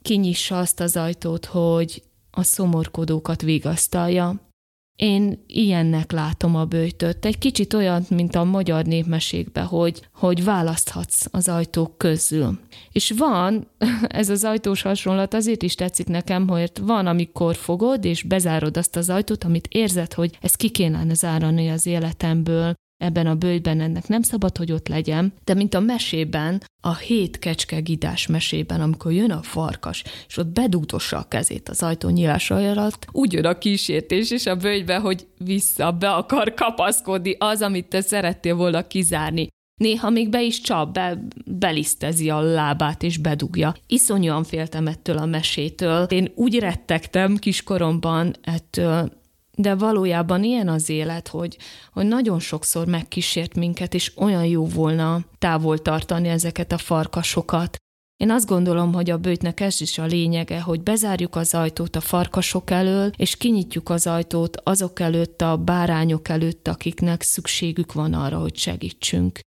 kinyissa 0.02 0.58
azt 0.58 0.80
az 0.80 0.96
ajtót, 0.96 1.44
hogy 1.44 2.02
a 2.30 2.42
szomorkodókat 2.42 3.42
vigasztalja. 3.42 4.48
Én 4.96 5.44
ilyennek 5.46 6.12
látom 6.12 6.56
a 6.56 6.64
bőtöt. 6.64 7.24
Egy 7.24 7.38
kicsit 7.38 7.74
olyan, 7.74 8.04
mint 8.08 8.34
a 8.34 8.44
magyar 8.44 8.84
népmesékben, 8.84 9.64
hogy, 9.64 10.08
hogy 10.14 10.44
választhatsz 10.44 11.26
az 11.30 11.48
ajtók 11.48 11.98
közül. 11.98 12.58
És 12.92 13.10
van, 13.16 13.66
ez 14.08 14.28
az 14.28 14.44
ajtós 14.44 14.82
hasonlat 14.82 15.34
azért 15.34 15.62
is 15.62 15.74
tetszik 15.74 16.06
nekem, 16.06 16.48
hogy 16.48 16.72
van, 16.80 17.06
amikor 17.06 17.56
fogod 17.56 18.04
és 18.04 18.22
bezárod 18.22 18.76
azt 18.76 18.96
az 18.96 19.10
ajtót, 19.10 19.44
amit 19.44 19.68
érzed, 19.70 20.12
hogy 20.12 20.38
ez 20.40 20.54
ki 20.54 20.70
kéne 20.70 21.14
zárani 21.14 21.68
az 21.68 21.86
életemből, 21.86 22.74
ebben 23.02 23.26
a 23.26 23.34
bőjben 23.34 23.80
ennek 23.80 24.08
nem 24.08 24.22
szabad, 24.22 24.56
hogy 24.56 24.72
ott 24.72 24.88
legyen, 24.88 25.32
de 25.44 25.54
mint 25.54 25.74
a 25.74 25.80
mesében, 25.80 26.62
a 26.80 26.96
hét 26.96 27.38
kecske 27.38 27.80
gidás 27.80 28.26
mesében, 28.26 28.80
amikor 28.80 29.12
jön 29.12 29.30
a 29.30 29.42
farkas, 29.42 30.04
és 30.28 30.36
ott 30.36 30.46
bedugdossa 30.46 31.18
a 31.18 31.28
kezét 31.28 31.68
az 31.68 31.82
ajtó 31.82 32.08
nyílása 32.08 32.54
alatt, 32.54 33.06
úgy 33.12 33.32
jön 33.32 33.44
a 33.44 33.58
kísértés 33.58 34.30
és 34.30 34.46
a 34.46 34.56
bőjbe, 34.56 34.96
hogy 34.96 35.26
vissza 35.38 35.92
be 35.92 36.10
akar 36.10 36.54
kapaszkodni 36.54 37.36
az, 37.38 37.62
amit 37.62 37.88
te 37.88 38.00
szerettél 38.00 38.54
volna 38.54 38.86
kizárni. 38.86 39.48
Néha 39.80 40.10
még 40.10 40.28
be 40.28 40.42
is 40.42 40.60
csap, 40.60 40.92
be, 40.92 41.26
belisztezi 41.46 42.30
a 42.30 42.40
lábát 42.40 43.02
és 43.02 43.18
bedugja. 43.18 43.74
Iszonyúan 43.86 44.44
féltem 44.44 44.86
ettől 44.86 45.18
a 45.18 45.26
mesétől. 45.26 46.04
Én 46.04 46.32
úgy 46.34 46.58
rettegtem 46.58 47.36
kiskoromban 47.36 48.34
ettől, 48.42 49.19
de 49.56 49.74
valójában 49.74 50.44
ilyen 50.44 50.68
az 50.68 50.88
élet, 50.88 51.28
hogy, 51.28 51.58
hogy 51.92 52.06
nagyon 52.06 52.38
sokszor 52.38 52.86
megkísért 52.86 53.54
minket, 53.54 53.94
és 53.94 54.12
olyan 54.16 54.44
jó 54.44 54.66
volna 54.66 55.24
távol 55.38 55.78
tartani 55.78 56.28
ezeket 56.28 56.72
a 56.72 56.78
farkasokat. 56.78 57.76
Én 58.16 58.30
azt 58.30 58.46
gondolom, 58.46 58.92
hogy 58.92 59.10
a 59.10 59.18
bőtnek 59.18 59.60
ez 59.60 59.80
is 59.80 59.98
a 59.98 60.04
lényege, 60.04 60.60
hogy 60.60 60.82
bezárjuk 60.82 61.36
az 61.36 61.54
ajtót 61.54 61.96
a 61.96 62.00
farkasok 62.00 62.70
elől, 62.70 63.10
és 63.16 63.36
kinyitjuk 63.36 63.88
az 63.88 64.06
ajtót 64.06 64.60
azok 64.64 65.00
előtt, 65.00 65.42
a 65.42 65.56
bárányok 65.56 66.28
előtt, 66.28 66.68
akiknek 66.68 67.22
szükségük 67.22 67.92
van 67.92 68.14
arra, 68.14 68.38
hogy 68.38 68.56
segítsünk 68.56 69.40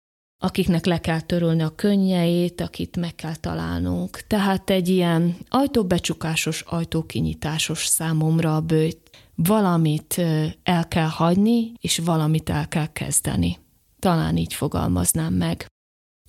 akiknek 0.43 0.85
le 0.85 0.99
kell 0.99 1.21
törölni 1.21 1.61
a 1.61 1.75
könnyeit, 1.75 2.61
akit 2.61 2.97
meg 2.97 3.15
kell 3.15 3.35
találnunk. 3.35 4.19
Tehát 4.27 4.69
egy 4.69 4.89
ilyen 4.89 5.35
ajtóbecsukásos, 5.49 6.61
ajtókinyitásos 6.61 7.85
számomra 7.85 8.55
a 8.55 8.61
bőt 8.61 9.10
valamit 9.43 10.17
el 10.63 10.87
kell 10.87 11.07
hagyni, 11.07 11.71
és 11.79 11.97
valamit 11.97 12.49
el 12.49 12.67
kell 12.67 12.91
kezdeni. 12.91 13.57
Talán 13.99 14.37
így 14.37 14.53
fogalmaznám 14.53 15.33
meg. 15.33 15.65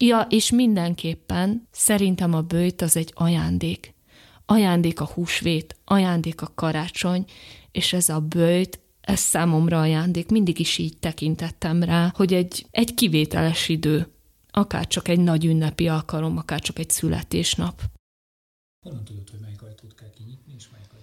Ja, 0.00 0.26
és 0.28 0.50
mindenképpen 0.50 1.68
szerintem 1.70 2.34
a 2.34 2.40
bőjt 2.40 2.82
az 2.82 2.96
egy 2.96 3.12
ajándék. 3.14 3.94
Ajándék 4.46 5.00
a 5.00 5.06
húsvét, 5.06 5.76
ajándék 5.84 6.42
a 6.42 6.52
karácsony, 6.54 7.24
és 7.70 7.92
ez 7.92 8.08
a 8.08 8.20
bőjt, 8.20 8.80
ez 9.00 9.20
számomra 9.20 9.80
ajándék. 9.80 10.28
Mindig 10.28 10.58
is 10.58 10.78
így 10.78 10.98
tekintettem 10.98 11.82
rá, 11.82 12.12
hogy 12.14 12.34
egy, 12.34 12.66
egy 12.70 12.94
kivételes 12.94 13.68
idő, 13.68 14.12
akár 14.50 14.86
csak 14.86 15.08
egy 15.08 15.20
nagy 15.20 15.44
ünnepi 15.44 15.88
alkalom, 15.88 16.36
akár 16.36 16.60
csak 16.60 16.78
egy 16.78 16.90
születésnap. 16.90 17.82
Honnan 18.86 19.04
tudod, 19.04 19.30
hogy 19.30 19.40
melyik 19.40 19.62
ajtót 19.62 19.94
kell 19.94 20.10
kinyitni, 20.10 20.54
és 20.56 20.68
melyik 20.70 20.92
ajtót? 20.92 21.01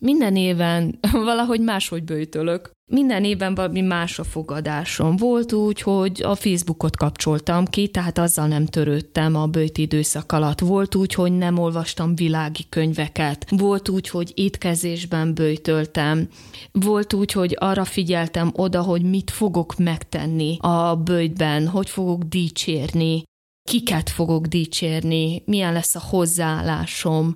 Minden 0.00 0.36
éven 0.36 0.98
valahogy 1.12 1.60
máshogy 1.60 2.04
bőjtölök. 2.04 2.70
Minden 2.90 3.24
évben 3.24 3.54
valami 3.54 3.80
más 3.80 4.18
a 4.18 4.24
fogadásom. 4.24 5.16
Volt 5.16 5.52
úgy, 5.52 5.80
hogy 5.80 6.22
a 6.22 6.34
Facebookot 6.34 6.96
kapcsoltam 6.96 7.64
ki, 7.64 7.88
tehát 7.88 8.18
azzal 8.18 8.46
nem 8.46 8.66
törődtem 8.66 9.36
a 9.36 9.46
bőti 9.46 9.82
időszak 9.82 10.32
alatt. 10.32 10.60
Volt 10.60 10.94
úgy, 10.94 11.14
hogy 11.14 11.32
nem 11.32 11.58
olvastam 11.58 12.14
világi 12.14 12.66
könyveket. 12.68 13.46
Volt 13.50 13.88
úgy, 13.88 14.08
hogy 14.08 14.32
étkezésben 14.34 15.34
bőjtöltem. 15.34 16.28
Volt 16.72 17.12
úgy, 17.12 17.32
hogy 17.32 17.56
arra 17.58 17.84
figyeltem 17.84 18.52
oda, 18.54 18.82
hogy 18.82 19.02
mit 19.02 19.30
fogok 19.30 19.76
megtenni 19.76 20.56
a 20.60 20.96
bőjtben, 20.96 21.68
hogy 21.68 21.90
fogok 21.90 22.22
dicsérni, 22.22 23.22
kiket 23.68 24.10
fogok 24.10 24.46
dicsérni, 24.46 25.42
milyen 25.46 25.72
lesz 25.72 25.94
a 25.94 26.02
hozzáállásom, 26.08 27.34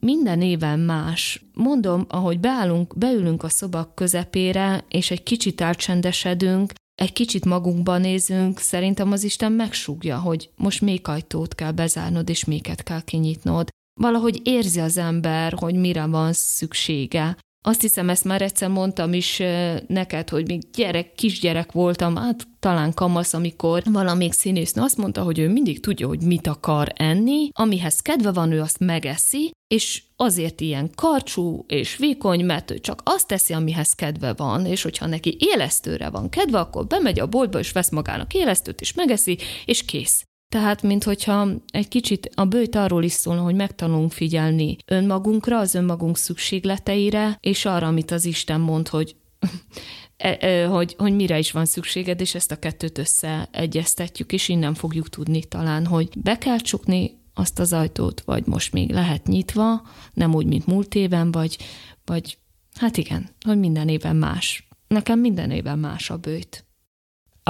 minden 0.00 0.42
éven 0.42 0.78
más. 0.78 1.44
Mondom, 1.54 2.04
ahogy 2.08 2.40
beállunk, 2.40 2.98
beülünk 2.98 3.42
a 3.42 3.48
szobak 3.48 3.94
közepére, 3.94 4.84
és 4.88 5.10
egy 5.10 5.22
kicsit 5.22 5.60
elcsendesedünk, 5.60 6.72
egy 6.94 7.12
kicsit 7.12 7.44
magunkba 7.44 7.98
nézünk, 7.98 8.58
szerintem 8.58 9.12
az 9.12 9.24
Isten 9.24 9.52
megsúgja, 9.52 10.18
hogy 10.18 10.50
most 10.56 10.80
még 10.80 11.08
ajtót 11.08 11.54
kell 11.54 11.72
bezárnod, 11.72 12.28
és 12.28 12.44
méket 12.44 12.82
kell 12.82 13.02
kinyitnod. 13.02 13.68
Valahogy 14.00 14.40
érzi 14.44 14.80
az 14.80 14.96
ember, 14.96 15.52
hogy 15.52 15.74
mire 15.74 16.06
van 16.06 16.32
szüksége. 16.32 17.36
Azt 17.62 17.80
hiszem, 17.80 18.08
ezt 18.08 18.24
már 18.24 18.42
egyszer 18.42 18.68
mondtam 18.68 19.12
is 19.12 19.42
neked, 19.86 20.28
hogy 20.28 20.46
még 20.46 20.62
gyerek, 20.72 21.12
kisgyerek 21.12 21.72
voltam, 21.72 22.16
hát 22.16 22.48
talán 22.58 22.94
kamasz, 22.94 23.34
amikor 23.34 23.82
valamelyik 23.84 24.32
színésznő 24.32 24.82
azt 24.82 24.96
mondta, 24.96 25.22
hogy 25.22 25.38
ő 25.38 25.48
mindig 25.48 25.80
tudja, 25.80 26.06
hogy 26.06 26.20
mit 26.22 26.46
akar 26.46 26.92
enni, 26.94 27.48
amihez 27.52 28.00
kedve 28.00 28.32
van, 28.32 28.52
ő 28.52 28.60
azt 28.60 28.78
megeszi, 28.78 29.50
és 29.66 30.02
azért 30.16 30.60
ilyen 30.60 30.90
karcsú 30.94 31.64
és 31.68 31.96
vékony, 31.96 32.44
mert 32.44 32.70
ő 32.70 32.78
csak 32.78 33.00
azt 33.04 33.26
teszi, 33.26 33.52
amihez 33.52 33.92
kedve 33.92 34.32
van, 34.32 34.66
és 34.66 34.82
hogyha 34.82 35.06
neki 35.06 35.36
élesztőre 35.38 36.10
van 36.10 36.28
kedve, 36.28 36.58
akkor 36.58 36.86
bemegy 36.86 37.20
a 37.20 37.26
boltba, 37.26 37.58
és 37.58 37.72
vesz 37.72 37.90
magának 37.90 38.34
élesztőt, 38.34 38.80
és 38.80 38.94
megeszi, 38.94 39.38
és 39.64 39.84
kész. 39.84 40.24
Tehát, 40.50 40.82
minthogyha 40.82 41.48
egy 41.72 41.88
kicsit 41.88 42.30
a 42.34 42.44
bőjt 42.44 42.74
arról 42.74 43.02
is 43.02 43.12
szólna, 43.12 43.42
hogy 43.42 43.54
megtanulunk 43.54 44.12
figyelni 44.12 44.76
önmagunkra, 44.84 45.58
az 45.58 45.74
önmagunk 45.74 46.16
szükségleteire, 46.16 47.38
és 47.40 47.64
arra, 47.64 47.86
amit 47.86 48.10
az 48.10 48.24
Isten 48.24 48.60
mond, 48.60 48.88
hogy 48.88 49.16
e, 50.16 50.36
e, 50.40 50.66
hogy, 50.66 50.94
hogy 50.98 51.14
mire 51.14 51.38
is 51.38 51.50
van 51.50 51.64
szükséged, 51.64 52.20
és 52.20 52.34
ezt 52.34 52.50
a 52.50 52.58
kettőt 52.58 52.98
összeegyeztetjük, 52.98 54.32
és 54.32 54.48
innen 54.48 54.74
fogjuk 54.74 55.08
tudni 55.08 55.44
talán, 55.44 55.86
hogy 55.86 56.08
be 56.18 56.38
kell 56.38 56.58
csukni 56.58 57.18
azt 57.34 57.58
az 57.58 57.72
ajtót, 57.72 58.20
vagy 58.20 58.46
most 58.46 58.72
még 58.72 58.90
lehet 58.90 59.26
nyitva, 59.26 59.82
nem 60.12 60.34
úgy, 60.34 60.46
mint 60.46 60.66
múlt 60.66 60.94
éven, 60.94 61.32
vagy, 61.32 61.56
vagy 62.04 62.38
hát 62.74 62.96
igen, 62.96 63.28
hogy 63.46 63.58
minden 63.58 63.88
éven 63.88 64.16
más. 64.16 64.68
Nekem 64.88 65.18
minden 65.18 65.50
éven 65.50 65.78
más 65.78 66.10
a 66.10 66.16
bőjt. 66.16 66.64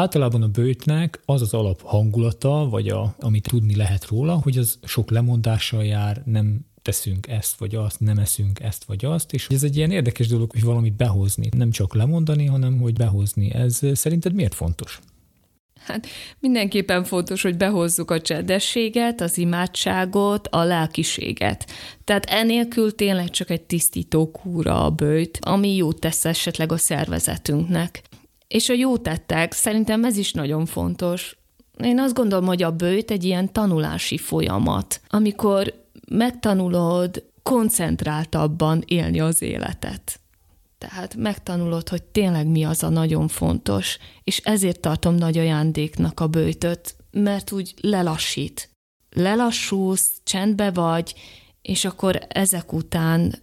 Általában 0.00 0.42
a 0.42 0.48
bőtnek 0.48 1.20
az 1.24 1.42
az 1.42 1.54
alap 1.54 1.82
hangulata, 1.82 2.68
vagy 2.70 2.88
a, 2.88 3.14
amit 3.18 3.48
tudni 3.48 3.76
lehet 3.76 4.06
róla, 4.06 4.40
hogy 4.42 4.58
az 4.58 4.78
sok 4.82 5.10
lemondással 5.10 5.84
jár, 5.84 6.22
nem 6.24 6.60
teszünk 6.82 7.28
ezt 7.28 7.58
vagy 7.58 7.74
azt, 7.74 8.00
nem 8.00 8.18
eszünk 8.18 8.60
ezt 8.60 8.84
vagy 8.84 9.04
azt, 9.04 9.32
és 9.32 9.46
ez 9.48 9.62
egy 9.62 9.76
ilyen 9.76 9.90
érdekes 9.90 10.26
dolog, 10.26 10.50
hogy 10.50 10.64
valamit 10.64 10.96
behozni, 10.96 11.48
nem 11.56 11.70
csak 11.70 11.94
lemondani, 11.94 12.46
hanem 12.46 12.78
hogy 12.78 12.92
behozni. 12.92 13.54
Ez 13.54 13.80
szerinted 13.92 14.34
miért 14.34 14.54
fontos? 14.54 15.00
Hát 15.80 16.06
mindenképpen 16.38 17.04
fontos, 17.04 17.42
hogy 17.42 17.56
behozzuk 17.56 18.10
a 18.10 18.20
csendességet, 18.20 19.20
az 19.20 19.38
imádságot, 19.38 20.46
a 20.46 20.64
lelkiséget. 20.64 21.66
Tehát 22.04 22.24
enélkül 22.24 22.94
tényleg 22.94 23.30
csak 23.30 23.50
egy 23.50 23.62
tisztító 23.62 24.30
kúra 24.30 24.84
a 24.84 24.90
bőjt, 24.90 25.38
ami 25.40 25.76
jót 25.76 26.00
tesz 26.00 26.24
esetleg 26.24 26.72
a 26.72 26.76
szervezetünknek. 26.76 28.02
És 28.50 28.68
a 28.68 28.72
jó 28.72 28.96
tettek, 28.96 29.52
szerintem 29.52 30.04
ez 30.04 30.16
is 30.16 30.32
nagyon 30.32 30.66
fontos. 30.66 31.36
Én 31.82 31.98
azt 31.98 32.14
gondolom, 32.14 32.46
hogy 32.46 32.62
a 32.62 32.70
bőjt 32.70 33.10
egy 33.10 33.24
ilyen 33.24 33.52
tanulási 33.52 34.18
folyamat, 34.18 35.00
amikor 35.08 35.86
megtanulod 36.08 37.24
koncentráltabban 37.42 38.82
élni 38.86 39.20
az 39.20 39.42
életet. 39.42 40.20
Tehát 40.78 41.14
megtanulod, 41.14 41.88
hogy 41.88 42.02
tényleg 42.02 42.46
mi 42.46 42.64
az 42.64 42.82
a 42.82 42.88
nagyon 42.88 43.28
fontos, 43.28 43.98
és 44.24 44.38
ezért 44.38 44.80
tartom 44.80 45.14
nagy 45.14 45.38
ajándéknak 45.38 46.20
a 46.20 46.26
bőjtöt, 46.26 46.96
mert 47.10 47.52
úgy 47.52 47.74
lelassít. 47.80 48.70
Lelassulsz, 49.10 50.10
csendbe 50.24 50.70
vagy, 50.70 51.14
és 51.62 51.84
akkor 51.84 52.20
ezek 52.28 52.72
után 52.72 53.34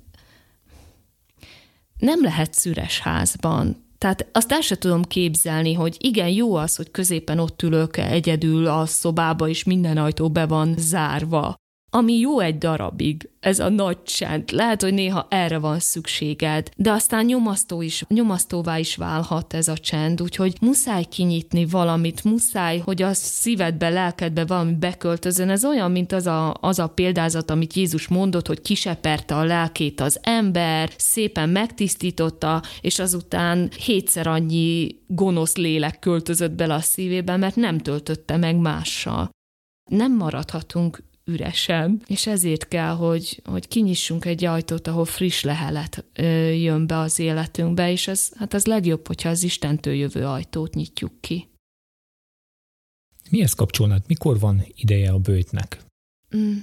nem 1.98 2.24
lehet 2.24 2.54
szüres 2.54 3.00
házban. 3.00 3.86
Tehát 3.98 4.28
azt 4.32 4.52
el 4.52 4.62
sem 4.62 4.78
tudom 4.78 5.04
képzelni, 5.04 5.74
hogy 5.74 5.96
igen, 6.00 6.30
jó 6.30 6.56
az, 6.56 6.76
hogy 6.76 6.92
középen 6.92 7.40
ott 7.40 7.62
ülök 7.62 7.98
egyedül 7.98 8.68
a 8.68 8.86
szobába, 8.86 9.48
és 9.48 9.64
minden 9.64 9.98
ajtó 9.98 10.30
be 10.30 10.46
van 10.46 10.76
zárva. 10.78 11.56
Ami 11.90 12.20
jó 12.20 12.40
egy 12.40 12.58
darabig, 12.58 13.30
ez 13.40 13.60
a 13.60 13.70
nagy 13.70 14.04
csend. 14.04 14.52
Lehet, 14.52 14.82
hogy 14.82 14.94
néha 14.94 15.28
erre 15.30 15.58
van 15.58 15.80
szükséged, 15.80 16.70
de 16.76 16.92
aztán 16.92 17.26
nyomasztó 17.26 17.82
is, 17.82 18.04
nyomasztóvá 18.08 18.78
is 18.78 18.96
válhat 18.96 19.54
ez 19.54 19.68
a 19.68 19.78
csend, 19.78 20.22
úgyhogy 20.22 20.58
muszáj 20.62 21.04
kinyitni 21.04 21.66
valamit, 21.66 22.24
muszáj, 22.24 22.78
hogy 22.78 23.02
a 23.02 23.14
szívedbe, 23.14 23.90
lelkedbe 23.90 24.46
valami 24.46 24.74
beköltözön. 24.74 25.50
Ez 25.50 25.66
olyan, 25.66 25.92
mint 25.92 26.12
az 26.12 26.28
a, 26.28 26.54
az 26.62 26.80
a 26.80 26.88
példázat, 26.88 27.50
amit 27.50 27.74
Jézus 27.74 28.08
mondott, 28.08 28.48
hogy 28.48 28.62
kiseperte 28.62 29.36
a 29.36 29.44
lelkét 29.44 30.02
az 30.02 30.20
ember, 30.22 30.90
szépen 30.98 31.50
megtisztította, 31.50 32.62
és 32.82 33.00
azután 33.00 33.70
hétszer 33.86 34.28
annyi 34.28 35.00
gonosz 35.08 35.56
lélek 35.56 36.00
költözött 36.00 36.52
bele 36.52 36.74
a 36.74 36.82
szívébe, 36.82 37.38
mert 37.38 37.56
nem 37.56 37.78
töltötte 37.78 38.38
meg 38.38 38.56
mással. 38.56 39.30
Nem 39.90 40.16
maradhatunk 40.16 41.06
üresen, 41.28 42.02
és 42.08 42.28
ezért 42.28 42.68
kell, 42.68 42.96
hogy, 42.96 43.42
hogy 43.46 43.68
kinyissunk 43.68 44.26
egy 44.26 44.46
ajtót, 44.46 44.88
ahol 44.88 45.06
friss 45.06 45.42
lehelet 45.42 46.06
ö, 46.14 46.50
jön 46.50 46.88
be 46.88 46.98
az 46.98 47.20
életünkbe, 47.20 47.92
és 47.92 48.08
ez, 48.08 48.30
hát 48.36 48.54
az 48.54 48.66
legjobb, 48.66 49.08
hogyha 49.08 49.30
az 49.30 49.44
Istentől 49.44 49.94
jövő 49.94 50.26
ajtót 50.26 50.74
nyitjuk 50.74 51.22
ki. 51.22 51.50
Mihez 53.30 53.54
kapcsolnád? 53.54 54.04
Mikor 54.08 54.40
van 54.40 54.64
ideje 54.76 55.12
a 55.12 55.20
bőjtnek? 55.20 55.84
Mm. 56.38 56.58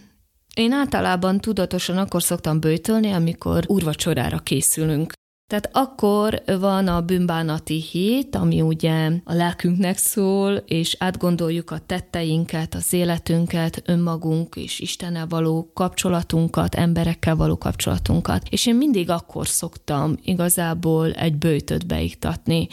Én 0.55 0.73
általában 0.73 1.41
tudatosan 1.41 1.99
akkor 1.99 2.23
szoktam 2.23 2.61
bőjtölni, 2.61 3.11
amikor 3.11 3.65
úrvacsorára 3.67 4.39
készülünk. 4.39 5.13
Tehát 5.55 5.89
akkor 5.89 6.43
van 6.59 6.89
a 6.89 7.01
bűnbánati 7.01 7.81
hét, 7.81 8.35
ami 8.35 8.61
ugye 8.61 9.11
a 9.25 9.35
lelkünknek 9.35 9.97
szól, 9.97 10.53
és 10.57 10.97
átgondoljuk 10.99 11.71
a 11.71 11.79
tetteinket, 11.79 12.75
az 12.75 12.93
életünket, 12.93 13.83
önmagunk 13.87 14.57
és 14.57 14.81
Istennel 14.81 15.27
való 15.27 15.71
kapcsolatunkat, 15.75 16.75
emberekkel 16.75 17.37
való 17.37 17.59
kapcsolatunkat. 17.59 18.47
És 18.51 18.67
én 18.67 18.75
mindig 18.75 19.11
akkor 19.11 19.47
szoktam 19.47 20.17
igazából 20.23 21.13
egy 21.13 21.37
bőtöt 21.37 21.87
beiktatni, 21.87 22.69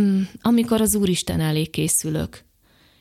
mm, 0.00 0.20
amikor 0.42 0.80
az 0.80 0.94
Úristen 0.94 1.40
elé 1.40 1.64
készülök. 1.64 2.44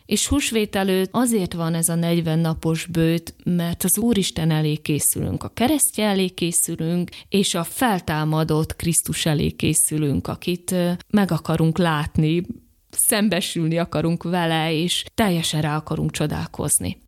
És 0.05 0.27
húsvét 0.27 0.75
előtt 0.75 1.09
azért 1.11 1.53
van 1.53 1.73
ez 1.73 1.89
a 1.89 1.95
40 1.95 2.39
napos 2.39 2.85
bőt, 2.85 3.35
mert 3.43 3.83
az 3.83 3.97
Úristen 3.97 4.51
elé 4.51 4.75
készülünk, 4.75 5.43
a 5.43 5.49
keresztje 5.49 6.05
elé 6.05 6.29
készülünk, 6.29 7.09
és 7.29 7.55
a 7.55 7.63
feltámadott 7.63 8.75
Krisztus 8.75 9.25
elé 9.25 9.51
készülünk, 9.51 10.27
akit 10.27 10.75
meg 11.07 11.31
akarunk 11.31 11.77
látni, 11.77 12.45
szembesülni 12.89 13.77
akarunk 13.77 14.23
vele, 14.23 14.73
és 14.73 15.05
teljesen 15.13 15.61
rá 15.61 15.75
akarunk 15.75 16.11
csodálkozni. 16.11 17.01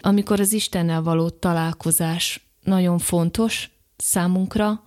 Amikor 0.00 0.40
az 0.40 0.52
Istennel 0.52 1.02
való 1.02 1.30
találkozás 1.30 2.50
nagyon 2.62 2.98
fontos 2.98 3.70
számunkra, 3.96 4.82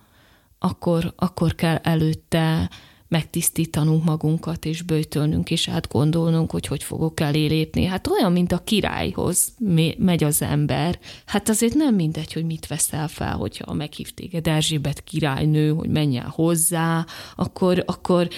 akkor, 0.58 1.12
akkor 1.16 1.54
kell 1.54 1.76
előtte 1.76 2.70
megtisztítanunk 3.12 4.04
magunkat, 4.04 4.64
és 4.64 4.82
bőtölnünk, 4.82 5.50
és 5.50 5.68
átgondolnunk, 5.68 6.50
hogy 6.50 6.66
hogy 6.66 6.82
fogok 6.82 7.20
elé 7.20 7.46
lépni. 7.46 7.84
Hát 7.84 8.06
olyan, 8.06 8.32
mint 8.32 8.52
a 8.52 8.64
királyhoz 8.64 9.54
megy 9.98 10.24
az 10.24 10.42
ember. 10.42 10.98
Hát 11.26 11.48
azért 11.48 11.74
nem 11.74 11.94
mindegy, 11.94 12.32
hogy 12.32 12.44
mit 12.44 12.66
veszel 12.66 13.08
fel, 13.08 13.36
hogyha 13.36 13.72
meghív 13.72 14.10
téged 14.10 14.46
Erzsébet 14.46 15.04
királynő, 15.04 15.72
hogy 15.72 15.88
menj 15.88 16.18
el 16.18 16.32
hozzá, 16.34 17.06
akkor, 17.36 17.82
akkor 17.86 18.28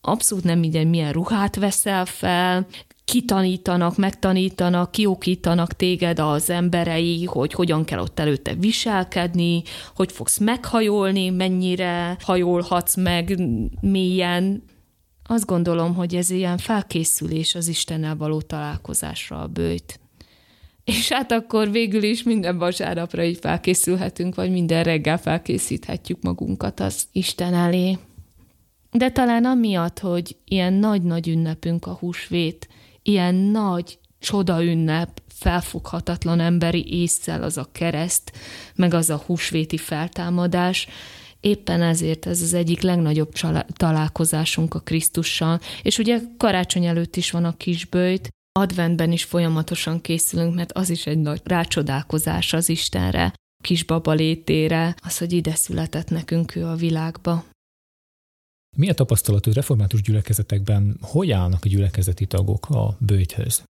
abszolút 0.00 0.44
nem 0.44 0.58
mindegy, 0.58 0.88
milyen 0.88 1.12
ruhát 1.12 1.56
veszel 1.56 2.04
fel, 2.04 2.66
kitanítanak, 3.12 3.96
megtanítanak, 3.96 4.90
kiokítanak 4.90 5.72
téged 5.72 6.18
az 6.18 6.50
emberei, 6.50 7.24
hogy 7.24 7.52
hogyan 7.52 7.84
kell 7.84 7.98
ott 7.98 8.18
előtte 8.18 8.54
viselkedni, 8.54 9.62
hogy 9.94 10.12
fogsz 10.12 10.38
meghajolni, 10.38 11.30
mennyire 11.30 12.16
hajolhatsz 12.20 12.96
meg 12.96 13.40
mélyen. 13.80 14.62
Azt 15.24 15.46
gondolom, 15.46 15.94
hogy 15.94 16.14
ez 16.14 16.30
ilyen 16.30 16.58
felkészülés 16.58 17.54
az 17.54 17.68
Istennel 17.68 18.16
való 18.16 18.40
találkozásra 18.40 19.40
a 19.40 19.46
bőjt. 19.46 20.00
És 20.84 21.12
hát 21.12 21.32
akkor 21.32 21.70
végül 21.70 22.02
is 22.02 22.22
minden 22.22 22.58
vasárnapra 22.58 23.24
így 23.24 23.38
felkészülhetünk, 23.40 24.34
vagy 24.34 24.50
minden 24.50 24.84
reggel 24.84 25.18
felkészíthetjük 25.18 26.22
magunkat 26.22 26.80
az 26.80 27.06
Isten 27.12 27.54
elé. 27.54 27.98
De 28.90 29.10
talán 29.10 29.44
amiatt, 29.44 29.98
hogy 29.98 30.36
ilyen 30.44 30.72
nagy-nagy 30.72 31.28
ünnepünk 31.28 31.86
a 31.86 31.96
húsvét, 32.00 32.68
ilyen 33.02 33.34
nagy 33.34 33.98
csoda 34.18 34.64
ünnep, 34.64 35.22
felfoghatatlan 35.28 36.40
emberi 36.40 37.00
észszel 37.00 37.42
az 37.42 37.56
a 37.56 37.68
kereszt, 37.72 38.32
meg 38.74 38.94
az 38.94 39.10
a 39.10 39.22
húsvéti 39.26 39.76
feltámadás, 39.76 40.88
éppen 41.40 41.82
ezért 41.82 42.26
ez 42.26 42.42
az 42.42 42.54
egyik 42.54 42.80
legnagyobb 42.80 43.32
találkozásunk 43.72 44.74
a 44.74 44.80
Krisztussal. 44.80 45.60
És 45.82 45.98
ugye 45.98 46.20
karácsony 46.36 46.84
előtt 46.84 47.16
is 47.16 47.30
van 47.30 47.44
a 47.44 47.56
kisbőjt, 47.56 48.28
adventben 48.52 49.12
is 49.12 49.24
folyamatosan 49.24 50.00
készülünk, 50.00 50.54
mert 50.54 50.72
az 50.72 50.90
is 50.90 51.06
egy 51.06 51.18
nagy 51.18 51.40
rácsodálkozás 51.44 52.52
az 52.52 52.68
Istenre, 52.68 53.32
kisbaba 53.62 54.12
létére, 54.12 54.94
az, 55.04 55.18
hogy 55.18 55.32
ide 55.32 55.54
született 55.54 56.10
nekünk 56.10 56.56
ő 56.56 56.66
a 56.66 56.74
világba. 56.74 57.44
Mi 58.76 58.88
a 58.88 58.94
tapasztalatod 58.94 59.54
református 59.54 60.02
gyülekezetekben? 60.02 60.96
Hogy 61.00 61.30
állnak 61.30 61.64
a 61.64 61.68
gyülekezeti 61.68 62.26
tagok 62.26 62.68
a 62.70 62.96
bőjthöz? 62.98 63.62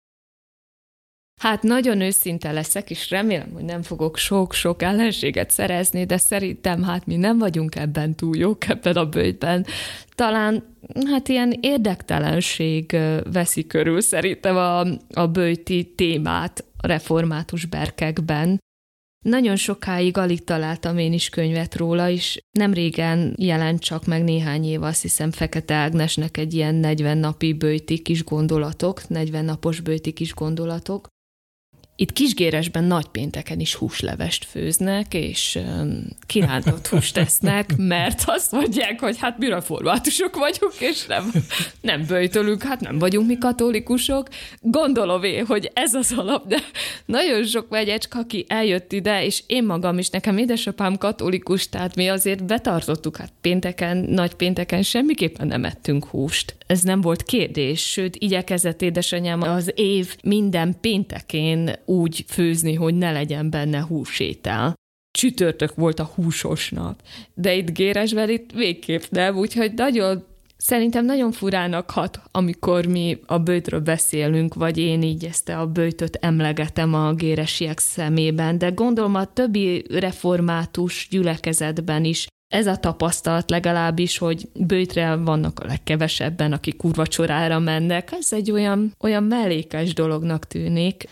Hát 1.40 1.62
nagyon 1.62 2.00
őszinte 2.00 2.52
leszek, 2.52 2.90
és 2.90 3.10
remélem, 3.10 3.50
hogy 3.52 3.64
nem 3.64 3.82
fogok 3.82 4.16
sok-sok 4.16 4.82
ellenséget 4.82 5.50
szerezni, 5.50 6.04
de 6.04 6.16
szerintem 6.16 6.82
hát 6.82 7.06
mi 7.06 7.16
nem 7.16 7.38
vagyunk 7.38 7.74
ebben 7.74 8.14
túl 8.14 8.36
jók 8.36 8.68
ebben 8.68 8.96
a 8.96 9.08
bőjtben. 9.08 9.66
Talán 10.14 10.76
hát 11.06 11.28
ilyen 11.28 11.58
érdektelenség 11.60 12.96
veszi 13.32 13.66
körül 13.66 14.00
szerintem 14.00 14.56
a, 14.56 14.80
a 15.20 15.26
bőjti 15.26 15.92
témát 15.96 16.64
református 16.80 17.64
berkekben. 17.64 18.60
Nagyon 19.22 19.56
sokáig 19.56 20.16
alig 20.16 20.44
találtam 20.44 20.98
én 20.98 21.12
is 21.12 21.28
könyvet 21.28 21.74
róla, 21.74 22.08
és 22.08 22.44
nem 22.50 22.72
régen 22.72 23.34
jelent 23.38 23.80
csak 23.80 24.06
meg 24.06 24.24
néhány 24.24 24.64
év, 24.64 24.82
azt 24.82 25.02
hiszem 25.02 25.30
Fekete 25.30 25.74
Ágnesnek 25.74 26.36
egy 26.36 26.54
ilyen 26.54 26.74
40 26.74 27.18
napi 27.18 27.52
bőti 27.52 27.98
kis 27.98 28.24
gondolatok, 28.24 29.08
40 29.08 29.44
napos 29.44 29.80
bőti 29.80 30.12
kis 30.12 30.34
gondolatok, 30.34 31.08
itt 31.96 32.12
Kisgéresben 32.12 32.84
nagypénteken 32.84 33.60
is 33.60 33.74
húslevest 33.74 34.44
főznek, 34.44 35.14
és 35.14 35.58
kirántott 36.26 36.86
húst 36.86 37.14
tesznek, 37.14 37.76
mert 37.76 38.22
azt 38.26 38.52
mondják, 38.52 39.00
hogy 39.00 39.18
hát 39.18 39.38
mi 39.38 39.48
reformátusok 39.48 40.36
vagyunk, 40.36 40.74
és 40.78 41.06
nem, 41.06 41.30
nem 41.80 42.04
böjtölünk, 42.06 42.62
hát 42.62 42.80
nem 42.80 42.98
vagyunk 42.98 43.26
mi 43.26 43.38
katolikusok. 43.38 44.28
Gondolom 44.60 45.24
én, 45.24 45.46
hogy 45.46 45.70
ez 45.74 45.94
az 45.94 46.14
alap, 46.16 46.46
de 46.46 46.58
nagyon 47.06 47.44
sok 47.44 47.68
megyecsk, 47.68 48.14
aki 48.14 48.44
eljött 48.48 48.92
ide, 48.92 49.24
és 49.24 49.42
én 49.46 49.64
magam 49.64 49.98
is, 49.98 50.10
nekem 50.10 50.38
édesapám 50.38 50.98
katolikus, 50.98 51.68
tehát 51.68 51.94
mi 51.94 52.08
azért 52.08 52.44
betartottuk, 52.44 53.16
hát 53.16 53.32
pénteken, 53.40 53.96
nagy 53.96 54.34
pénteken 54.34 54.82
semmiképpen 54.82 55.46
nem 55.46 55.64
ettünk 55.64 56.06
húst. 56.06 56.56
Ez 56.66 56.82
nem 56.82 57.00
volt 57.00 57.22
kérdés, 57.22 57.90
sőt, 57.90 58.16
igyekezett 58.16 58.82
édesanyám 58.82 59.42
az 59.42 59.72
év 59.74 60.16
minden 60.22 60.76
péntekén 60.80 61.80
úgy 61.84 62.24
főzni, 62.28 62.74
hogy 62.74 62.94
ne 62.94 63.12
legyen 63.12 63.50
benne 63.50 63.80
húsétel. 63.80 64.74
Csütörtök 65.18 65.74
volt 65.74 65.98
a 65.98 66.10
húsos 66.14 66.70
nap, 66.70 67.02
de 67.34 67.54
itt 67.54 67.70
Géresvel 67.70 68.28
itt 68.28 68.50
végképp 68.50 69.02
nem, 69.10 69.36
úgyhogy 69.36 69.72
nagyon 69.74 70.24
Szerintem 70.64 71.04
nagyon 71.04 71.32
furának 71.32 71.90
hat, 71.90 72.20
amikor 72.30 72.86
mi 72.86 73.18
a 73.26 73.38
bőtről 73.38 73.80
beszélünk, 73.80 74.54
vagy 74.54 74.78
én 74.78 75.02
így 75.02 75.24
ezt 75.24 75.48
a 75.48 75.66
bőtöt 75.66 76.18
emlegetem 76.20 76.94
a 76.94 77.12
géresiek 77.12 77.78
szemében, 77.78 78.58
de 78.58 78.68
gondolom 78.68 79.14
a 79.14 79.32
többi 79.32 79.84
református 79.88 81.08
gyülekezetben 81.10 82.04
is 82.04 82.26
ez 82.52 82.66
a 82.66 82.76
tapasztalat 82.76 83.50
legalábbis, 83.50 84.18
hogy 84.18 84.48
bőtre 84.54 85.14
vannak 85.14 85.60
a 85.60 85.66
legkevesebben, 85.66 86.52
akik 86.52 86.76
kurvacsorára 86.76 87.58
mennek, 87.58 88.12
ez 88.12 88.32
egy 88.32 88.50
olyan, 88.50 88.94
olyan 89.00 89.22
mellékes 89.22 89.94
dolognak 89.94 90.46
tűnik 90.46 91.04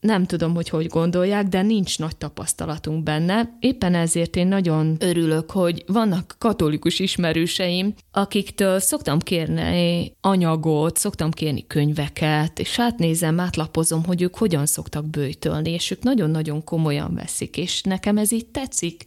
nem 0.00 0.24
tudom, 0.24 0.54
hogy 0.54 0.68
hogy 0.68 0.86
gondolják, 0.86 1.46
de 1.46 1.62
nincs 1.62 1.98
nagy 1.98 2.16
tapasztalatunk 2.16 3.02
benne. 3.02 3.56
Éppen 3.60 3.94
ezért 3.94 4.36
én 4.36 4.46
nagyon 4.46 4.96
örülök, 4.98 5.50
hogy 5.50 5.84
vannak 5.86 6.36
katolikus 6.38 6.98
ismerőseim, 6.98 7.94
akiktől 8.12 8.78
szoktam 8.78 9.18
kérni 9.18 10.12
anyagot, 10.20 10.96
szoktam 10.96 11.30
kérni 11.30 11.66
könyveket, 11.66 12.58
és 12.58 12.78
átnézem, 12.78 13.40
átlapozom, 13.40 14.04
hogy 14.04 14.22
ők 14.22 14.36
hogyan 14.36 14.66
szoktak 14.66 15.10
bőjtölni, 15.10 15.70
és 15.70 15.90
ők 15.90 16.02
nagyon-nagyon 16.02 16.64
komolyan 16.64 17.14
veszik, 17.14 17.56
és 17.56 17.82
nekem 17.82 18.18
ez 18.18 18.32
így 18.32 18.46
tetszik. 18.46 19.04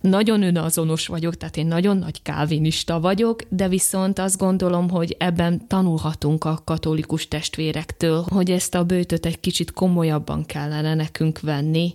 Nagyon 0.00 0.42
önazonos 0.42 1.06
vagyok, 1.06 1.36
tehát 1.36 1.56
én 1.56 1.66
nagyon 1.66 1.96
nagy 1.96 2.22
kávinista 2.22 3.00
vagyok, 3.00 3.42
de 3.48 3.68
viszont 3.68 4.18
azt 4.18 4.38
gondolom, 4.38 4.90
hogy 4.90 5.16
ebben 5.18 5.66
tanulhatunk 5.68 6.44
a 6.44 6.62
katolikus 6.64 7.28
testvérektől, 7.28 8.24
hogy 8.28 8.50
ezt 8.50 8.74
a 8.74 8.84
bőtöt 8.84 9.26
egy 9.26 9.40
kicsit 9.40 9.72
komolyabban 9.72 10.44
kellene 10.46 10.94
nekünk 10.94 11.40
venni, 11.40 11.94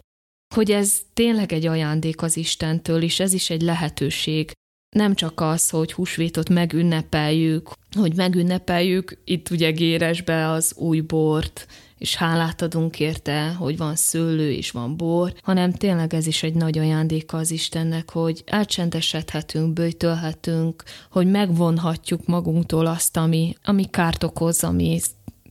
hogy 0.55 0.71
ez 0.71 1.01
tényleg 1.13 1.53
egy 1.53 1.65
ajándék 1.65 2.21
az 2.21 2.37
Istentől, 2.37 3.01
és 3.01 3.19
ez 3.19 3.33
is 3.33 3.49
egy 3.49 3.61
lehetőség. 3.61 4.51
Nem 4.95 5.15
csak 5.15 5.41
az, 5.41 5.69
hogy 5.69 5.93
húsvétot 5.93 6.49
megünnepeljük, 6.49 7.69
hogy 7.91 8.15
megünnepeljük 8.15 9.17
itt 9.23 9.49
ugye 9.49 9.71
Géresbe 9.71 10.49
az 10.49 10.73
új 10.77 10.99
bort, 10.99 11.67
és 11.97 12.15
hálát 12.15 12.62
adunk 12.62 12.99
érte, 12.99 13.53
hogy 13.53 13.77
van 13.77 13.95
szőlő 13.95 14.51
és 14.51 14.71
van 14.71 14.97
bor, 14.97 15.34
hanem 15.41 15.71
tényleg 15.71 16.13
ez 16.13 16.27
is 16.27 16.43
egy 16.43 16.53
nagy 16.53 16.77
ajándéka 16.77 17.38
az 17.38 17.51
Istennek, 17.51 18.12
hogy 18.12 18.43
elcsendesedhetünk, 18.45 19.73
bőjtölhetünk, 19.73 20.84
hogy 21.10 21.27
megvonhatjuk 21.27 22.25
magunktól 22.25 22.86
azt, 22.86 23.17
ami, 23.17 23.55
ami 23.63 23.89
kárt 23.89 24.23
okoz, 24.23 24.63
ami 24.63 24.99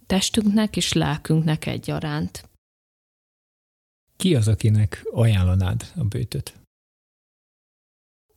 testünknek 0.07 0.77
és 0.77 0.93
lelkünknek 0.93 1.67
egyaránt. 1.67 2.49
Ki 4.17 4.35
az, 4.35 4.49
akinek 4.49 5.07
ajánlanád 5.13 5.85
a 5.97 6.05
bőtöt? 6.05 6.64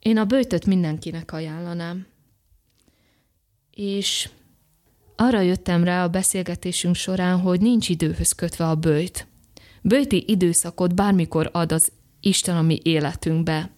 Én 0.08 0.18
a 0.18 0.26
bőtöt 0.26 0.66
mindenkinek 0.66 1.32
ajánlanám. 1.32 2.06
És 3.72 4.30
arra 5.16 5.42
jöttem 5.42 5.84
rá 5.84 6.04
a 6.04 6.08
beszélgetésünk 6.08 6.96
során, 6.96 7.40
hogy 7.40 7.62
nincs 7.62 7.90
időhöz 7.90 8.32
kötve 8.32 8.68
a 8.70 8.76
bőjt. 8.76 9.28
Bőti 9.82 10.24
időszakot 10.28 10.96
bármikor 10.96 11.50
ad 11.54 11.72
az 11.72 11.92
Isten 12.20 12.58
a 12.58 12.62
mi 12.62 12.80
életünkbe. 12.84 13.70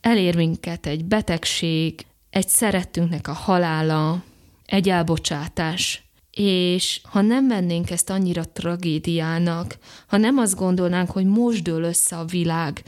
Elér 0.00 0.36
minket 0.36 0.86
egy 0.86 1.04
betegség, 1.04 2.06
egy 2.30 2.48
szerettünknek 2.48 3.28
a 3.28 3.32
halála, 3.32 4.24
egy 4.66 4.88
elbocsátás. 4.88 6.02
És 6.30 7.00
ha 7.02 7.20
nem 7.20 7.48
vennénk 7.48 7.90
ezt 7.90 8.10
annyira 8.10 8.52
tragédiának, 8.52 9.78
ha 10.06 10.16
nem 10.16 10.38
azt 10.38 10.56
gondolnánk, 10.56 11.10
hogy 11.10 11.26
most 11.26 11.62
dől 11.62 11.82
össze 11.82 12.16
a 12.16 12.24
világ, 12.24 12.82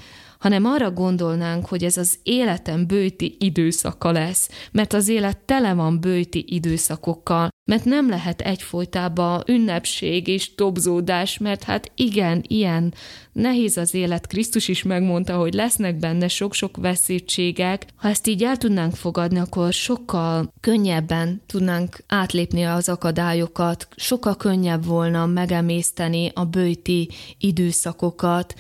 hanem 0.45 0.65
arra 0.65 0.91
gondolnánk, 0.91 1.67
hogy 1.67 1.85
ez 1.85 1.97
az 1.97 2.19
életem 2.23 2.87
bőti 2.87 3.37
időszaka 3.41 4.11
lesz, 4.11 4.51
mert 4.73 4.93
az 4.93 5.09
élet 5.09 5.39
tele 5.39 5.75
van 5.75 6.01
bőti 6.01 6.45
időszakokkal, 6.49 7.49
mert 7.71 7.85
nem 7.85 8.09
lehet 8.09 8.41
egyfolytában 8.41 9.43
ünnepség 9.47 10.29
és 10.29 10.55
tobzódás, 10.55 11.39
mert 11.39 11.63
hát 11.63 11.93
igen, 11.95 12.45
ilyen 12.47 12.95
nehéz 13.33 13.77
az 13.77 13.95
élet. 13.95 14.27
Krisztus 14.27 14.69
is 14.69 14.83
megmondta, 14.83 15.37
hogy 15.37 15.55
lesznek 15.55 15.97
benne 15.97 16.29
sok-sok 16.29 16.77
veszítségek. 16.77 17.87
Ha 17.97 18.09
ezt 18.09 18.27
így 18.27 18.43
el 18.43 18.57
tudnánk 18.57 18.95
fogadni, 18.95 19.39
akkor 19.39 19.73
sokkal 19.73 20.53
könnyebben 20.61 21.43
tudnánk 21.47 21.97
átlépni 22.07 22.65
az 22.65 22.89
akadályokat, 22.89 23.89
sokkal 23.97 24.37
könnyebb 24.37 24.85
volna 24.87 25.27
megemészteni 25.27 26.31
a 26.35 26.45
bőti 26.45 27.09
időszakokat, 27.39 28.55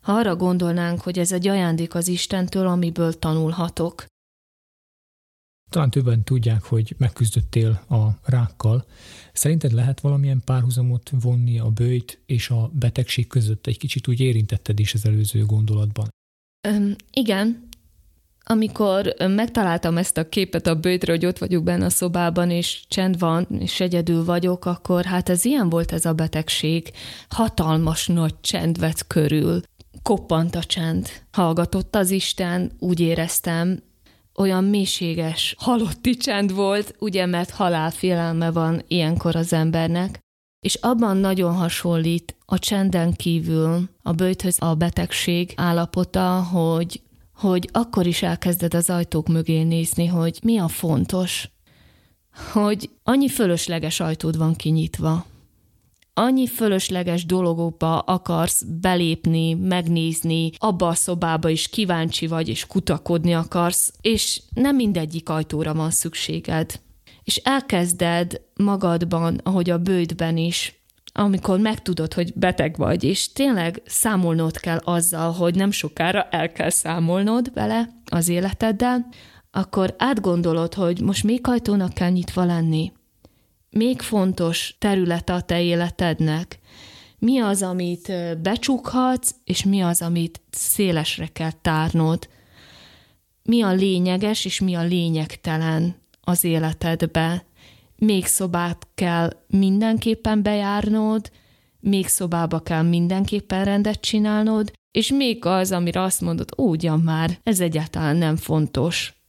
ha 0.00 0.12
arra 0.12 0.36
gondolnánk, 0.36 1.00
hogy 1.00 1.18
ez 1.18 1.32
egy 1.32 1.48
ajándék 1.48 1.94
az 1.94 2.08
Istentől, 2.08 2.66
amiből 2.66 3.12
tanulhatok. 3.12 4.04
Talán 5.70 5.90
többen 5.90 6.24
tudják, 6.24 6.62
hogy 6.62 6.94
megküzdöttél 6.98 7.84
a 7.88 8.08
rákkal. 8.24 8.84
Szerinted 9.32 9.72
lehet 9.72 10.00
valamilyen 10.00 10.42
párhuzamot 10.44 11.10
vonni 11.20 11.58
a 11.58 11.68
bőjt 11.70 12.20
és 12.26 12.50
a 12.50 12.70
betegség 12.72 13.26
között? 13.26 13.66
Egy 13.66 13.78
kicsit 13.78 14.08
úgy 14.08 14.20
érintetted 14.20 14.78
is 14.78 14.94
az 14.94 15.06
előző 15.06 15.44
gondolatban. 15.44 16.08
Üm, 16.68 16.94
igen. 17.12 17.68
Amikor 18.44 19.14
megtaláltam 19.18 19.96
ezt 19.96 20.16
a 20.16 20.28
képet 20.28 20.66
a 20.66 20.74
bőjtről, 20.74 21.16
hogy 21.16 21.26
ott 21.26 21.38
vagyok 21.38 21.62
benne 21.62 21.84
a 21.84 21.90
szobában, 21.90 22.50
és 22.50 22.84
csend 22.88 23.18
van, 23.18 23.46
és 23.58 23.80
egyedül 23.80 24.24
vagyok, 24.24 24.64
akkor 24.64 25.04
hát 25.04 25.28
ez 25.28 25.44
ilyen 25.44 25.68
volt 25.68 25.92
ez 25.92 26.04
a 26.04 26.12
betegség. 26.12 26.90
Hatalmas 27.28 28.06
nagy 28.06 28.40
csend 28.40 28.78
vett 28.78 29.06
körül 29.06 29.60
koppant 30.02 30.54
a 30.54 30.64
csend. 30.64 31.08
Hallgatott 31.32 31.96
az 31.96 32.10
Isten, 32.10 32.72
úgy 32.78 33.00
éreztem, 33.00 33.82
olyan 34.34 34.64
mélységes, 34.64 35.54
halotti 35.58 36.16
csend 36.16 36.54
volt, 36.54 36.94
ugye, 36.98 37.26
mert 37.26 37.50
halálfélelme 37.50 38.50
van 38.50 38.82
ilyenkor 38.88 39.36
az 39.36 39.52
embernek, 39.52 40.18
és 40.60 40.74
abban 40.74 41.16
nagyon 41.16 41.54
hasonlít 41.54 42.36
a 42.44 42.58
csenden 42.58 43.12
kívül 43.12 43.88
a 44.02 44.12
bőthöz 44.12 44.56
a 44.60 44.74
betegség 44.74 45.52
állapota, 45.56 46.42
hogy, 46.42 47.02
hogy 47.34 47.68
akkor 47.72 48.06
is 48.06 48.22
elkezded 48.22 48.74
az 48.74 48.90
ajtók 48.90 49.28
mögé 49.28 49.62
nézni, 49.62 50.06
hogy 50.06 50.38
mi 50.42 50.58
a 50.58 50.68
fontos, 50.68 51.50
hogy 52.52 52.90
annyi 53.02 53.28
fölösleges 53.28 54.00
ajtód 54.00 54.36
van 54.36 54.54
kinyitva, 54.54 55.26
annyi 56.20 56.46
fölösleges 56.46 57.26
dologokba 57.26 57.98
akarsz 57.98 58.62
belépni, 58.80 59.54
megnézni, 59.54 60.50
abba 60.56 60.88
a 60.88 60.94
szobába 60.94 61.48
is 61.48 61.68
kíváncsi 61.68 62.26
vagy, 62.26 62.48
és 62.48 62.66
kutakodni 62.66 63.34
akarsz, 63.34 63.92
és 64.00 64.42
nem 64.54 64.76
mindegyik 64.76 65.28
ajtóra 65.28 65.74
van 65.74 65.90
szükséged. 65.90 66.80
És 67.24 67.36
elkezded 67.36 68.40
magadban, 68.54 69.40
ahogy 69.42 69.70
a 69.70 69.78
bődben 69.78 70.36
is, 70.36 70.74
amikor 71.12 71.58
megtudod, 71.58 72.14
hogy 72.14 72.32
beteg 72.34 72.76
vagy, 72.76 73.04
és 73.04 73.32
tényleg 73.32 73.82
számolnod 73.86 74.56
kell 74.58 74.78
azzal, 74.84 75.32
hogy 75.32 75.54
nem 75.54 75.70
sokára 75.70 76.22
el 76.30 76.52
kell 76.52 76.70
számolnod 76.70 77.52
vele 77.54 77.88
az 78.04 78.28
életeddel, 78.28 79.06
akkor 79.50 79.94
átgondolod, 79.98 80.74
hogy 80.74 81.00
most 81.00 81.24
még 81.24 81.46
ajtónak 81.46 81.92
kell 81.92 82.10
nyitva 82.10 82.44
lenni, 82.44 82.92
még 83.70 84.00
fontos 84.00 84.74
terület 84.78 85.28
a 85.28 85.40
te 85.40 85.62
életednek? 85.62 86.58
Mi 87.18 87.38
az, 87.38 87.62
amit 87.62 88.12
becsukhatsz, 88.42 89.34
és 89.44 89.64
mi 89.64 89.80
az, 89.80 90.02
amit 90.02 90.40
szélesre 90.50 91.26
kell 91.26 91.52
tárnod? 91.62 92.28
Mi 93.42 93.62
a 93.62 93.72
lényeges, 93.72 94.44
és 94.44 94.60
mi 94.60 94.74
a 94.74 94.82
lényegtelen 94.82 95.94
az 96.20 96.44
életedbe? 96.44 97.44
Még 97.96 98.26
szobát 98.26 98.86
kell 98.94 99.30
mindenképpen 99.46 100.42
bejárnod, 100.42 101.30
még 101.80 102.06
szobába 102.06 102.60
kell 102.60 102.82
mindenképpen 102.82 103.64
rendet 103.64 104.00
csinálnod, 104.00 104.72
és 104.90 105.10
még 105.10 105.44
az, 105.44 105.72
amire 105.72 106.02
azt 106.02 106.20
mondod, 106.20 106.48
ugyan 106.56 107.00
már, 107.00 107.38
ez 107.42 107.60
egyáltalán 107.60 108.16
nem 108.16 108.36
fontos 108.36 109.19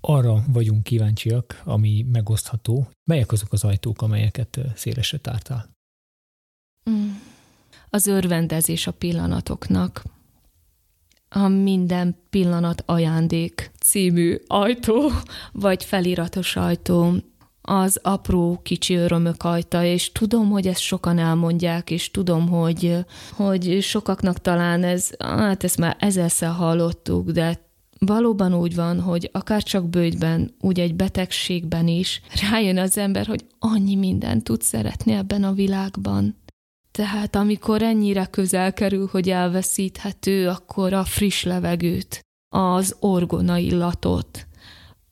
arra 0.00 0.42
vagyunk 0.52 0.82
kíváncsiak, 0.82 1.62
ami 1.64 2.06
megosztható. 2.12 2.88
Melyek 3.04 3.32
azok 3.32 3.52
az 3.52 3.64
ajtók, 3.64 4.02
amelyeket 4.02 4.58
szélesre 4.74 5.18
tártál? 5.18 5.70
Mm. 6.90 7.10
Az 7.90 8.06
örvendezés 8.06 8.86
a 8.86 8.92
pillanatoknak. 8.92 10.02
A 11.28 11.48
minden 11.48 12.16
pillanat 12.30 12.82
ajándék 12.86 13.70
című 13.80 14.36
ajtó, 14.46 15.10
vagy 15.52 15.84
feliratos 15.84 16.56
ajtó, 16.56 17.14
az 17.62 18.00
apró 18.02 18.60
kicsi 18.62 18.94
örömök 18.94 19.42
ajta, 19.42 19.84
és 19.84 20.12
tudom, 20.12 20.50
hogy 20.50 20.66
ezt 20.66 20.80
sokan 20.80 21.18
elmondják, 21.18 21.90
és 21.90 22.10
tudom, 22.10 22.48
hogy, 22.48 22.96
hogy 23.32 23.78
sokaknak 23.82 24.40
talán 24.40 24.84
ez, 24.84 25.10
hát 25.18 25.64
ezt 25.64 25.78
már 25.78 25.96
ezerszer 25.98 26.50
hallottuk, 26.50 27.30
de 27.30 27.67
valóban 27.98 28.54
úgy 28.54 28.74
van, 28.74 29.00
hogy 29.00 29.30
akár 29.32 29.62
csak 29.62 29.88
bőjtben, 29.88 30.54
úgy 30.60 30.80
egy 30.80 30.94
betegségben 30.94 31.88
is 31.88 32.20
rájön 32.50 32.78
az 32.78 32.98
ember, 32.98 33.26
hogy 33.26 33.44
annyi 33.58 33.94
mindent 33.94 34.44
tud 34.44 34.62
szeretni 34.62 35.12
ebben 35.12 35.44
a 35.44 35.52
világban. 35.52 36.36
Tehát 36.90 37.36
amikor 37.36 37.82
ennyire 37.82 38.24
közel 38.24 38.72
kerül, 38.72 39.08
hogy 39.10 39.30
elveszíthető, 39.30 40.48
akkor 40.48 40.92
a 40.92 41.04
friss 41.04 41.42
levegőt, 41.42 42.20
az 42.48 42.96
orgona 43.00 43.56
illatot, 43.56 44.46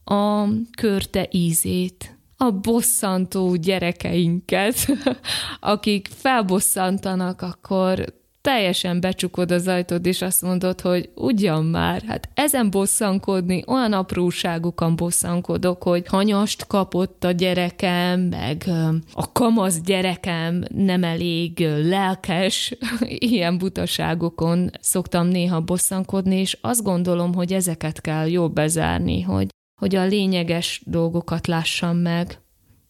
a 0.04 0.48
körte 0.76 1.28
ízét, 1.30 2.18
a 2.36 2.50
bosszantó 2.50 3.54
gyerekeinket, 3.54 4.76
akik 5.60 6.08
felbosszantanak, 6.12 7.42
akkor 7.42 8.14
teljesen 8.46 9.00
becsukod 9.00 9.50
az 9.50 9.68
ajtód, 9.68 10.06
és 10.06 10.22
azt 10.22 10.42
mondod, 10.42 10.80
hogy 10.80 11.10
ugyan 11.14 11.64
már, 11.64 12.02
hát 12.06 12.28
ezen 12.34 12.70
bosszankodni, 12.70 13.62
olyan 13.66 13.92
apróságokon 13.92 14.96
bosszankodok, 14.96 15.82
hogy 15.82 16.06
hanyast 16.06 16.66
kapott 16.66 17.24
a 17.24 17.30
gyerekem, 17.30 18.20
meg 18.20 18.64
a 19.12 19.32
kamasz 19.32 19.80
gyerekem 19.80 20.64
nem 20.74 21.04
elég 21.04 21.58
lelkes, 21.82 22.76
ilyen 23.32 23.58
butaságokon 23.58 24.70
szoktam 24.80 25.26
néha 25.26 25.60
bosszankodni, 25.60 26.36
és 26.36 26.58
azt 26.60 26.82
gondolom, 26.82 27.34
hogy 27.34 27.52
ezeket 27.52 28.00
kell 28.00 28.28
jobb 28.28 28.52
bezárni, 28.52 29.20
hogy, 29.22 29.48
hogy 29.80 29.94
a 29.94 30.04
lényeges 30.04 30.82
dolgokat 30.84 31.46
lássam 31.46 31.96
meg, 31.96 32.40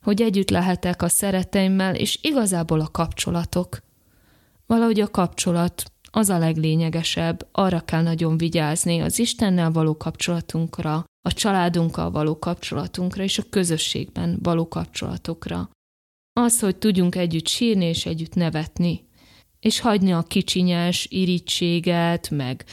hogy 0.03 0.23
együtt 0.23 0.51
lehetek 0.51 1.03
a 1.03 1.09
szereteimmel, 1.09 1.95
és 1.95 2.19
igazából 2.23 2.81
a 2.81 2.89
kapcsolatok 2.93 3.85
valahogy 4.67 5.01
a 5.01 5.11
kapcsolat 5.11 5.85
az 6.11 6.29
a 6.29 6.39
leglényegesebb, 6.39 7.49
arra 7.53 7.81
kell 7.81 8.03
nagyon 8.03 8.39
vigyázni 8.39 9.01
az 9.01 9.19
Istennel 9.19 9.71
való 9.71 9.97
kapcsolatunkra, 9.97 11.05
a 11.29 11.33
családunkkal 11.33 12.11
való 12.11 12.39
kapcsolatunkra 12.39 13.23
és 13.23 13.39
a 13.39 13.45
közösségben 13.51 14.39
való 14.43 14.69
kapcsolatokra. 14.69 15.71
Az, 16.33 16.61
hogy 16.61 16.77
tudjunk 16.77 17.15
együtt 17.15 17.49
sírni 17.49 17.85
és 17.85 18.07
együtt 18.07 18.35
nevetni, 18.35 19.05
és 19.61 19.81
hagyni 19.81 20.13
a 20.13 20.23
kicsinyes 20.23 21.07
irítséget, 21.11 22.31
meg, 22.31 22.65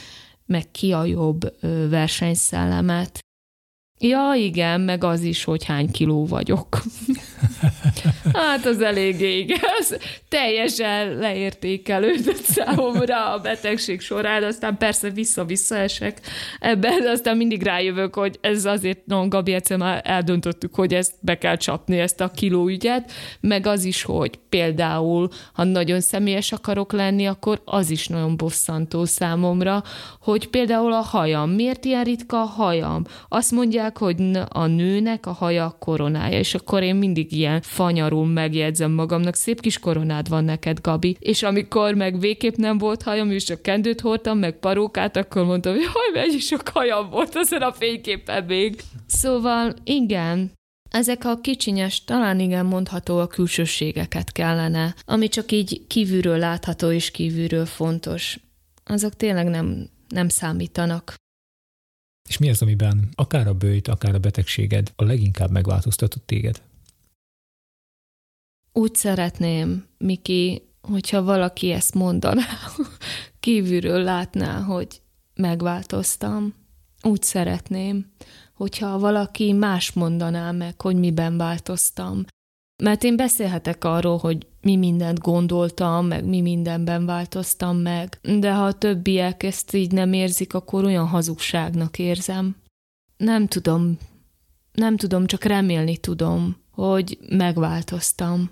meg 0.46 0.70
ki 0.70 0.92
a 0.92 1.04
jobb 1.04 1.56
versenyszellemet. 1.88 3.18
Ja, 4.00 4.32
igen, 4.36 4.80
meg 4.80 5.04
az 5.04 5.22
is, 5.22 5.44
hogy 5.44 5.64
hány 5.64 5.90
kiló 5.90 6.26
vagyok. 6.26 6.82
hát 8.32 8.66
az 8.66 8.80
eléggé 8.80 9.38
igaz. 9.38 9.98
Teljesen 10.28 11.14
leértékelődött 11.14 12.42
számomra 12.42 13.32
a 13.32 13.38
betegség 13.38 14.00
során, 14.00 14.42
aztán 14.42 14.76
persze 14.78 15.10
vissza-vissza 15.10 15.76
esek 15.76 16.20
ebben, 16.60 17.06
aztán 17.06 17.36
mindig 17.36 17.62
rájövök, 17.62 18.14
hogy 18.14 18.38
ez 18.40 18.64
azért, 18.64 19.06
no, 19.06 19.28
Gabi, 19.28 19.52
egyszer 19.52 19.76
már 19.76 20.00
eldöntöttük, 20.04 20.74
hogy 20.74 20.94
ezt 20.94 21.12
be 21.20 21.38
kell 21.38 21.56
csapni, 21.56 21.98
ezt 21.98 22.20
a 22.20 22.30
kilóügyet, 22.30 23.12
meg 23.40 23.66
az 23.66 23.84
is, 23.84 24.02
hogy 24.02 24.38
például, 24.48 25.28
ha 25.52 25.64
nagyon 25.64 26.00
személyes 26.00 26.52
akarok 26.52 26.92
lenni, 26.92 27.26
akkor 27.26 27.62
az 27.64 27.90
is 27.90 28.08
nagyon 28.08 28.36
bosszantó 28.36 29.04
számomra, 29.04 29.82
hogy 30.20 30.48
például 30.48 30.92
a 30.92 31.00
hajam, 31.00 31.50
miért 31.50 31.84
ilyen 31.84 32.04
ritka 32.04 32.40
a 32.40 32.44
hajam? 32.44 33.04
Azt 33.28 33.50
mondják, 33.50 33.98
hogy 33.98 34.16
a 34.48 34.66
nőnek 34.66 35.26
a 35.26 35.32
haja 35.32 35.76
koronája, 35.78 36.38
és 36.38 36.54
akkor 36.54 36.82
én 36.82 36.94
mindig 36.94 37.32
ilyen 37.34 37.60
fanyarul 37.62 38.26
megjegyzem 38.26 38.90
magamnak, 38.90 39.34
szép 39.34 39.60
kis 39.60 39.78
koronád 39.78 40.28
van 40.28 40.44
neked, 40.44 40.80
Gabi. 40.80 41.16
És 41.18 41.42
amikor 41.42 41.94
meg 41.94 42.20
végképp 42.20 42.54
nem 42.54 42.78
volt 42.78 43.02
hajam, 43.02 43.30
és 43.30 43.44
csak 43.44 43.62
kendőt 43.62 44.00
hordtam, 44.00 44.38
meg 44.38 44.58
parókát, 44.58 45.16
akkor 45.16 45.44
mondtam, 45.44 45.74
hogy 45.74 45.84
haj, 45.84 46.22
mennyi 46.22 46.38
sok 46.38 46.68
hajam 46.68 47.10
volt 47.10 47.34
azon 47.34 47.62
a 47.62 47.72
fényképpen 47.72 48.44
még. 48.44 48.82
Szóval 49.06 49.74
igen, 49.84 50.52
ezek 50.90 51.24
a 51.24 51.40
kicsinyes, 51.40 52.04
talán 52.04 52.40
igen 52.40 52.66
mondható 52.66 53.18
a 53.18 53.26
külsőségeket 53.26 54.32
kellene, 54.32 54.94
ami 55.04 55.28
csak 55.28 55.52
így 55.52 55.86
kívülről 55.86 56.38
látható 56.38 56.90
és 56.90 57.10
kívülről 57.10 57.66
fontos. 57.66 58.38
Azok 58.84 59.16
tényleg 59.16 59.48
nem, 59.48 59.88
nem 60.08 60.28
számítanak. 60.28 61.14
És 62.28 62.38
mi 62.38 62.50
az, 62.50 62.62
amiben 62.62 63.08
akár 63.14 63.46
a 63.46 63.54
bőjt, 63.54 63.88
akár 63.88 64.14
a 64.14 64.18
betegséged 64.18 64.92
a 64.96 65.04
leginkább 65.04 65.50
megváltoztatott 65.50 66.26
téged? 66.26 66.62
Úgy 68.76 68.94
szeretném, 68.94 69.86
Miki, 69.98 70.62
hogyha 70.80 71.22
valaki 71.22 71.70
ezt 71.70 71.94
mondaná, 71.94 72.46
kívülről 73.40 74.02
látná, 74.02 74.60
hogy 74.60 75.00
megváltoztam. 75.34 76.54
Úgy 77.02 77.22
szeretném, 77.22 78.12
hogyha 78.54 78.98
valaki 78.98 79.52
más 79.52 79.92
mondaná 79.92 80.50
meg, 80.50 80.80
hogy 80.80 80.96
miben 80.96 81.36
változtam. 81.36 82.24
Mert 82.82 83.04
én 83.04 83.16
beszélhetek 83.16 83.84
arról, 83.84 84.18
hogy 84.18 84.46
mi 84.60 84.76
mindent 84.76 85.18
gondoltam, 85.18 86.06
meg 86.06 86.24
mi 86.24 86.40
mindenben 86.40 87.06
változtam 87.06 87.76
meg, 87.76 88.18
de 88.22 88.54
ha 88.54 88.64
a 88.64 88.72
többiek 88.72 89.42
ezt 89.42 89.74
így 89.74 89.92
nem 89.92 90.12
érzik, 90.12 90.54
akkor 90.54 90.84
olyan 90.84 91.06
hazugságnak 91.06 91.98
érzem. 91.98 92.56
Nem 93.16 93.46
tudom, 93.46 93.98
nem 94.72 94.96
tudom, 94.96 95.26
csak 95.26 95.44
remélni 95.44 95.96
tudom, 95.96 96.56
hogy 96.70 97.18
megváltoztam. 97.28 98.50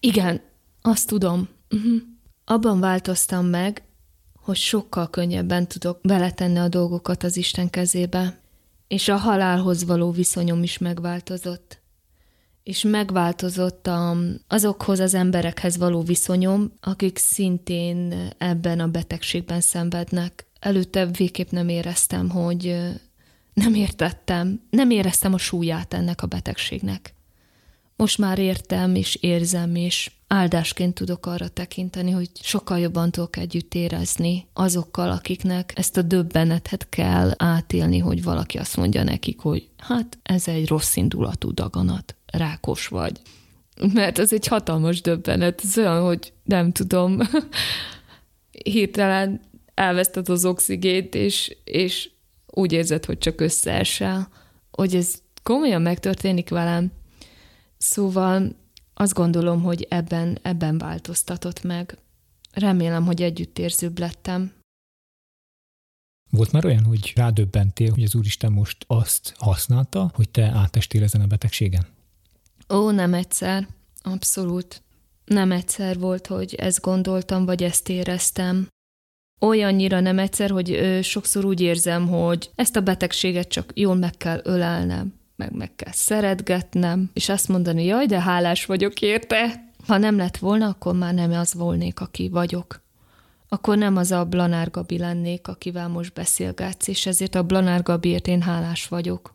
Igen, 0.00 0.40
azt 0.82 1.06
tudom. 1.06 1.48
Uh-huh. 1.70 2.00
Abban 2.44 2.80
változtam 2.80 3.46
meg, 3.46 3.82
hogy 4.34 4.56
sokkal 4.56 5.10
könnyebben 5.10 5.68
tudok 5.68 6.00
beletenni 6.02 6.58
a 6.58 6.68
dolgokat 6.68 7.22
az 7.22 7.36
Isten 7.36 7.70
kezébe, 7.70 8.40
és 8.88 9.08
a 9.08 9.16
halálhoz 9.16 9.84
való 9.84 10.10
viszonyom 10.10 10.62
is 10.62 10.78
megváltozott. 10.78 11.80
És 12.62 12.82
megváltozott 12.82 13.86
a, 13.86 14.16
azokhoz 14.48 14.98
az 14.98 15.14
emberekhez 15.14 15.76
való 15.76 16.02
viszonyom, 16.02 16.72
akik 16.80 17.18
szintén 17.18 18.28
ebben 18.38 18.80
a 18.80 18.88
betegségben 18.88 19.60
szenvednek. 19.60 20.46
Előtte 20.60 21.06
végképp 21.06 21.50
nem 21.50 21.68
éreztem, 21.68 22.30
hogy 22.30 22.76
nem 23.54 23.74
értettem, 23.74 24.60
nem 24.70 24.90
éreztem 24.90 25.34
a 25.34 25.38
súlyát 25.38 25.94
ennek 25.94 26.22
a 26.22 26.26
betegségnek. 26.26 27.14
Most 28.02 28.18
már 28.18 28.38
értem 28.38 28.94
és 28.94 29.14
érzem, 29.14 29.74
és 29.74 30.10
áldásként 30.26 30.94
tudok 30.94 31.26
arra 31.26 31.48
tekinteni, 31.48 32.10
hogy 32.10 32.30
sokkal 32.40 32.78
jobban 32.78 33.10
tudok 33.10 33.36
együtt 33.36 33.74
érezni 33.74 34.46
azokkal, 34.52 35.10
akiknek 35.10 35.72
ezt 35.74 35.96
a 35.96 36.02
döbbenetet 36.02 36.88
kell 36.88 37.30
átélni, 37.36 37.98
hogy 37.98 38.22
valaki 38.22 38.58
azt 38.58 38.76
mondja 38.76 39.02
nekik, 39.02 39.40
hogy 39.40 39.68
hát 39.78 40.18
ez 40.22 40.48
egy 40.48 40.68
rossz 40.68 40.96
indulatú 40.96 41.54
daganat, 41.54 42.16
rákos 42.26 42.86
vagy. 42.86 43.20
Mert 43.92 44.18
ez 44.18 44.32
egy 44.32 44.46
hatalmas 44.46 45.00
döbbenet, 45.00 45.60
ez 45.64 45.78
olyan, 45.78 46.02
hogy 46.02 46.32
nem 46.44 46.72
tudom, 46.72 47.18
hirtelen 48.72 49.40
elveszted 49.74 50.28
az 50.28 50.44
oxigént, 50.44 51.14
és, 51.14 51.56
és 51.64 52.10
úgy 52.46 52.72
érzed, 52.72 53.04
hogy 53.04 53.18
csak 53.18 53.40
összeesel, 53.40 54.28
hogy 54.70 54.94
ez 54.94 55.14
komolyan 55.42 55.82
megtörténik 55.82 56.48
velem, 56.48 56.92
Szóval 57.82 58.56
azt 58.94 59.12
gondolom, 59.12 59.62
hogy 59.62 59.86
ebben, 59.90 60.38
ebben 60.42 60.78
változtatott 60.78 61.62
meg. 61.62 61.98
Remélem, 62.52 63.04
hogy 63.04 63.22
együttérzőbb 63.22 63.98
lettem. 63.98 64.52
Volt 66.30 66.52
már 66.52 66.64
olyan, 66.64 66.84
hogy 66.84 67.12
rádöbbentél, 67.16 67.90
hogy 67.90 68.02
az 68.02 68.14
Úristen 68.14 68.52
most 68.52 68.84
azt 68.86 69.34
használta, 69.38 70.10
hogy 70.14 70.28
te 70.28 70.42
átestél 70.42 71.02
ezen 71.02 71.20
a 71.20 71.26
betegségen? 71.26 71.86
Ó, 72.68 72.90
nem 72.90 73.14
egyszer. 73.14 73.68
Abszolút. 74.02 74.82
Nem 75.24 75.52
egyszer 75.52 75.98
volt, 75.98 76.26
hogy 76.26 76.54
ezt 76.54 76.80
gondoltam, 76.80 77.44
vagy 77.44 77.62
ezt 77.62 77.88
éreztem. 77.88 78.68
Olyannyira 79.40 80.00
nem 80.00 80.18
egyszer, 80.18 80.50
hogy 80.50 80.70
ö, 80.70 81.02
sokszor 81.02 81.44
úgy 81.44 81.60
érzem, 81.60 82.08
hogy 82.08 82.50
ezt 82.54 82.76
a 82.76 82.80
betegséget 82.80 83.48
csak 83.48 83.72
jól 83.74 83.94
meg 83.94 84.16
kell 84.16 84.40
ölelnem 84.44 85.20
meg 85.36 85.52
meg 85.52 85.74
kell 85.74 85.92
szeretgetnem, 85.92 87.10
és 87.12 87.28
azt 87.28 87.48
mondani, 87.48 87.84
jaj, 87.84 88.06
de 88.06 88.20
hálás 88.20 88.66
vagyok 88.66 89.00
érte. 89.00 89.70
Ha 89.86 89.96
nem 89.96 90.16
lett 90.16 90.36
volna, 90.36 90.66
akkor 90.66 90.94
már 90.94 91.14
nem 91.14 91.32
az 91.32 91.54
volnék, 91.54 92.00
aki 92.00 92.28
vagyok. 92.28 92.82
Akkor 93.48 93.78
nem 93.78 93.96
az 93.96 94.10
a 94.10 94.24
Blanár 94.24 94.70
Gabi 94.70 94.98
lennék, 94.98 95.48
akivel 95.48 95.88
most 95.88 96.12
beszélgetsz, 96.12 96.88
és 96.88 97.06
ezért 97.06 97.34
a 97.34 97.42
Blanár 97.42 97.82
Gabiért 97.82 98.26
én 98.26 98.42
hálás 98.42 98.88
vagyok. 98.88 99.32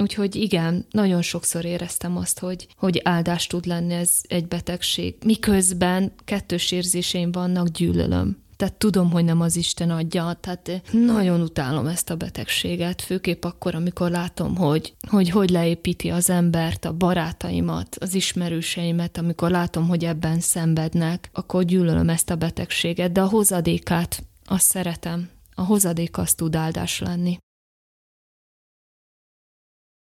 Úgyhogy 0.00 0.34
igen, 0.34 0.86
nagyon 0.90 1.22
sokszor 1.22 1.64
éreztem 1.64 2.16
azt, 2.16 2.38
hogy, 2.38 2.66
hogy 2.76 3.00
áldás 3.04 3.46
tud 3.46 3.66
lenni 3.66 3.94
ez 3.94 4.20
egy 4.28 4.48
betegség. 4.48 5.14
Miközben 5.24 6.12
kettős 6.24 6.70
érzéseim 6.70 7.32
vannak, 7.32 7.68
gyűlölöm. 7.68 8.44
Tehát 8.56 8.74
tudom, 8.74 9.10
hogy 9.10 9.24
nem 9.24 9.40
az 9.40 9.56
Isten 9.56 9.90
adja, 9.90 10.38
tehát 10.40 10.82
nagyon 10.92 11.40
utálom 11.40 11.86
ezt 11.86 12.10
a 12.10 12.16
betegséget, 12.16 13.02
főképp 13.02 13.44
akkor, 13.44 13.74
amikor 13.74 14.10
látom, 14.10 14.56
hogy 14.56 14.96
hogy, 15.08 15.30
hogy 15.30 15.50
leépíti 15.50 16.10
az 16.10 16.30
embert, 16.30 16.84
a 16.84 16.92
barátaimat, 16.92 17.96
az 18.00 18.14
ismerőseimet, 18.14 19.18
amikor 19.18 19.50
látom, 19.50 19.88
hogy 19.88 20.04
ebben 20.04 20.40
szenvednek, 20.40 21.30
akkor 21.32 21.64
gyűlölöm 21.64 22.08
ezt 22.08 22.30
a 22.30 22.36
betegséget, 22.36 23.12
de 23.12 23.20
a 23.20 23.28
hozadékát 23.28 24.22
azt 24.44 24.66
szeretem. 24.66 25.28
A 25.54 25.62
hozadék 25.62 26.18
az 26.18 26.34
tud 26.34 26.54
áldás 26.54 26.98
lenni. 26.98 27.38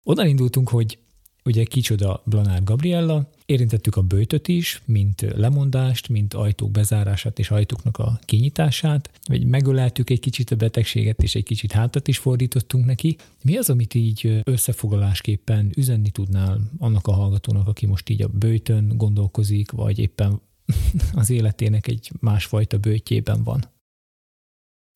Onnan 0.03 0.27
indultunk, 0.27 0.69
hogy 0.69 0.99
ugye 1.45 1.63
kicsoda 1.63 2.21
Blanár 2.25 2.63
Gabriella, 2.63 3.29
Érintettük 3.45 3.95
a 3.95 4.01
bőtöt 4.01 4.47
is, 4.47 4.81
mint 4.85 5.21
lemondást, 5.21 6.09
mint 6.09 6.33
ajtók 6.33 6.71
bezárását 6.71 7.39
és 7.39 7.51
ajtóknak 7.51 7.97
a 7.97 8.19
kinyitását, 8.25 9.09
vagy 9.27 9.45
megöleltük 9.45 10.09
egy 10.09 10.19
kicsit 10.19 10.51
a 10.51 10.55
betegséget, 10.55 11.23
és 11.23 11.35
egy 11.35 11.43
kicsit 11.43 11.71
hátat 11.71 12.07
is 12.07 12.17
fordítottunk 12.17 12.85
neki. 12.85 13.17
Mi 13.43 13.57
az, 13.57 13.69
amit 13.69 13.93
így 13.93 14.41
összefoglalásképpen 14.43 15.71
üzenni 15.75 16.09
tudnál 16.09 16.59
annak 16.77 17.07
a 17.07 17.11
hallgatónak, 17.11 17.67
aki 17.67 17.85
most 17.85 18.09
így 18.09 18.21
a 18.21 18.27
bőtön 18.27 18.97
gondolkozik, 18.97 19.71
vagy 19.71 19.99
éppen 19.99 20.41
az 21.13 21.29
életének 21.29 21.87
egy 21.87 22.11
másfajta 22.19 22.77
bőtjében 22.77 23.43
van? 23.43 23.63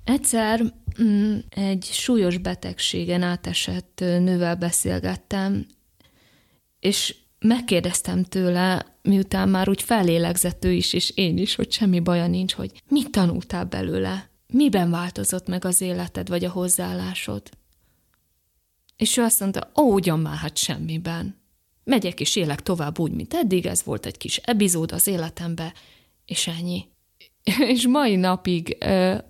Egyszer 0.03 0.73
mm, 1.01 1.37
egy 1.49 1.83
súlyos 1.83 2.37
betegségen 2.37 3.21
átesett 3.21 3.99
nővel 3.99 4.55
beszélgettem, 4.55 5.65
és 6.87 7.15
megkérdeztem 7.39 8.23
tőle, 8.23 8.85
miután 9.01 9.49
már 9.49 9.69
úgy 9.69 9.81
felélegzett 9.81 10.65
ő 10.65 10.71
is, 10.71 10.93
és 10.93 11.09
én 11.15 11.37
is, 11.37 11.55
hogy 11.55 11.71
semmi 11.71 11.99
baja 11.99 12.27
nincs, 12.27 12.53
hogy 12.53 12.83
mit 12.89 13.11
tanultál 13.11 13.65
belőle? 13.65 14.29
Miben 14.47 14.89
változott 14.89 15.47
meg 15.47 15.65
az 15.65 15.81
életed, 15.81 16.27
vagy 16.27 16.45
a 16.45 16.49
hozzáállásod? 16.49 17.41
És 18.95 19.17
ő 19.17 19.21
azt 19.21 19.39
mondta, 19.39 19.71
ó, 19.75 19.93
ugyan 19.93 20.19
már, 20.19 20.37
hát 20.37 20.57
semmiben. 20.57 21.41
Megyek 21.83 22.19
és 22.19 22.35
élek 22.35 22.61
tovább 22.61 22.99
úgy, 22.99 23.11
mint 23.11 23.33
eddig, 23.33 23.65
ez 23.65 23.83
volt 23.83 24.05
egy 24.05 24.17
kis 24.17 24.37
epizód 24.37 24.91
az 24.91 25.07
életembe, 25.07 25.73
és 26.25 26.47
ennyi. 26.47 26.85
és 27.73 27.87
mai 27.87 28.15
napig 28.15 28.77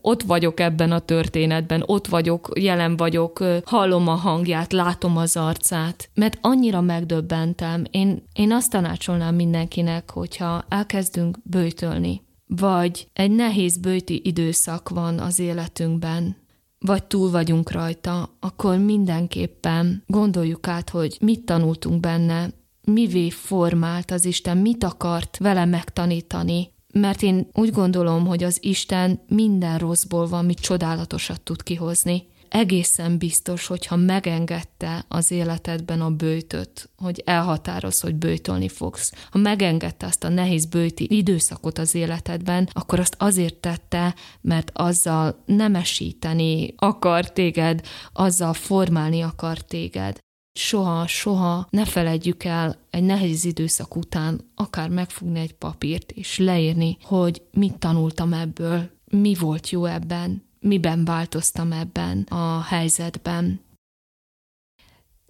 ott 0.01 0.21
vagyok 0.21 0.59
ebben 0.59 0.91
a 0.91 0.99
történetben, 0.99 1.83
ott 1.85 2.07
vagyok, 2.07 2.51
jelen 2.59 2.97
vagyok, 2.97 3.43
hallom 3.65 4.07
a 4.07 4.15
hangját, 4.15 4.73
látom 4.73 5.17
az 5.17 5.37
arcát, 5.37 6.09
mert 6.13 6.37
annyira 6.41 6.81
megdöbbentem. 6.81 7.83
Én, 7.91 8.23
én 8.33 8.51
azt 8.51 8.71
tanácsolnám 8.71 9.35
mindenkinek, 9.35 10.11
hogyha 10.11 10.65
elkezdünk 10.69 11.37
bőjtölni, 11.43 12.21
vagy 12.47 13.07
egy 13.13 13.31
nehéz 13.31 13.77
bőti 13.77 14.21
időszak 14.23 14.89
van 14.89 15.19
az 15.19 15.39
életünkben, 15.39 16.35
vagy 16.79 17.03
túl 17.03 17.31
vagyunk 17.31 17.71
rajta, 17.71 18.37
akkor 18.39 18.77
mindenképpen 18.77 20.03
gondoljuk 20.07 20.67
át, 20.67 20.89
hogy 20.89 21.17
mit 21.21 21.45
tanultunk 21.45 21.99
benne, 21.99 22.49
mivé 22.83 23.29
formált 23.29 24.11
az 24.11 24.25
Isten, 24.25 24.57
mit 24.57 24.83
akart 24.83 25.37
vele 25.37 25.65
megtanítani, 25.65 26.75
mert 26.99 27.21
én 27.21 27.47
úgy 27.53 27.71
gondolom, 27.71 28.25
hogy 28.25 28.43
az 28.43 28.57
Isten 28.61 29.19
minden 29.27 29.77
rosszból 29.77 30.27
van, 30.27 30.45
mit 30.45 30.59
csodálatosat 30.59 31.41
tud 31.41 31.63
kihozni. 31.63 32.27
Egészen 32.49 33.17
biztos, 33.17 33.67
hogyha 33.67 33.95
megengedte 33.95 35.05
az 35.07 35.31
életedben 35.31 36.01
a 36.01 36.09
bőtöt, 36.09 36.89
hogy 36.97 37.21
elhatároz, 37.25 37.99
hogy 37.99 38.15
bőtölni 38.15 38.67
fogsz. 38.67 39.13
Ha 39.31 39.37
megengedte 39.37 40.05
azt 40.05 40.23
a 40.23 40.29
nehéz 40.29 40.65
bőti 40.65 41.07
időszakot 41.09 41.77
az 41.77 41.95
életedben, 41.95 42.69
akkor 42.73 42.99
azt 42.99 43.15
azért 43.17 43.55
tette, 43.55 44.15
mert 44.41 44.71
azzal 44.73 45.43
nemesíteni 45.45 46.73
akar 46.77 47.31
téged, 47.31 47.81
azzal 48.13 48.53
formálni 48.53 49.21
akar 49.21 49.57
téged 49.57 50.25
soha, 50.57 51.07
soha 51.07 51.67
ne 51.69 51.85
feledjük 51.85 52.43
el 52.43 52.77
egy 52.89 53.03
nehéz 53.03 53.45
időszak 53.45 53.95
után 53.95 54.41
akár 54.55 54.89
megfogni 54.89 55.39
egy 55.39 55.53
papírt 55.53 56.11
és 56.11 56.37
leírni, 56.37 56.97
hogy 57.01 57.41
mit 57.53 57.77
tanultam 57.77 58.33
ebből, 58.33 58.89
mi 59.11 59.35
volt 59.39 59.69
jó 59.69 59.85
ebben, 59.85 60.43
miben 60.59 61.05
változtam 61.05 61.71
ebben 61.71 62.21
a 62.29 62.61
helyzetben. 62.61 63.65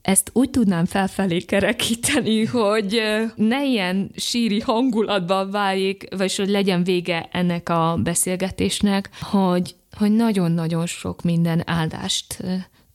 Ezt 0.02 0.30
úgy 0.34 0.50
tudnám 0.50 0.86
felfelé 0.86 1.40
kerekíteni, 1.40 2.46
hogy 2.46 3.02
ne 3.36 3.66
ilyen 3.66 4.12
síri 4.16 4.60
hangulatban 4.60 5.52
váljék, 5.52 6.16
vagy 6.16 6.36
hogy 6.36 6.50
legyen 6.50 6.84
vége 6.84 7.30
ennek 7.32 7.70
a 7.70 8.00
beszélgetésnek, 8.04 9.10
hogy, 9.22 9.76
hogy 9.98 10.12
nagyon-nagyon 10.12 10.86
sok 10.86 11.22
minden 11.22 11.62
áldást 11.66 12.44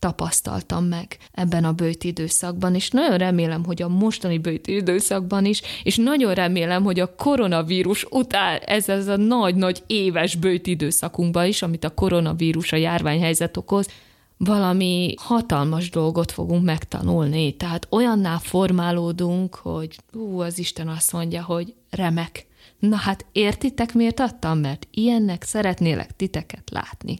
tapasztaltam 0.03 0.85
meg 0.85 1.17
ebben 1.33 1.65
a 1.65 1.73
bőti 1.73 2.09
időszakban, 2.09 2.75
és 2.75 2.91
nagyon 2.91 3.17
remélem, 3.19 3.65
hogy 3.65 3.83
a 3.83 3.89
mostani 3.89 4.39
bőti 4.39 4.75
időszakban 4.75 5.45
is, 5.45 5.63
és 5.83 5.97
nagyon 5.97 6.35
remélem, 6.35 6.83
hogy 6.83 7.01
a 7.01 7.15
koronavírus 7.15 8.07
után 8.11 8.57
ez 8.57 8.89
az 8.89 9.07
a 9.07 9.17
nagy-nagy 9.17 9.83
éves 9.87 10.37
bőti 10.37 10.71
időszakunkban 10.71 11.47
is, 11.47 11.63
amit 11.63 11.85
a 11.85 11.95
koronavírus, 11.95 12.73
a 12.73 12.77
járványhelyzet 12.77 13.57
okoz, 13.57 13.89
valami 14.37 15.15
hatalmas 15.19 15.91
dolgot 15.91 16.33
fogunk 16.33 16.65
megtanulni. 16.65 17.57
Tehát 17.57 17.87
olyanná 17.91 18.39
formálódunk, 18.39 19.55
hogy 19.55 19.97
ú, 20.13 20.41
az 20.41 20.59
Isten 20.59 20.89
azt 20.89 21.13
mondja, 21.13 21.43
hogy 21.43 21.75
remek. 21.91 22.47
Na 22.79 22.97
hát 22.97 23.27
értitek, 23.33 23.95
miért 23.95 24.21
adtam? 24.21 24.59
Mert 24.59 24.87
ilyennek 24.91 25.43
szeretnélek 25.43 26.17
titeket 26.17 26.71
látni. 26.71 27.17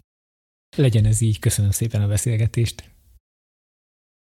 Legyen 0.77 1.05
ez 1.05 1.21
így, 1.21 1.39
köszönöm 1.39 1.71
szépen 1.71 2.03
a 2.03 2.07
beszélgetést. 2.07 2.92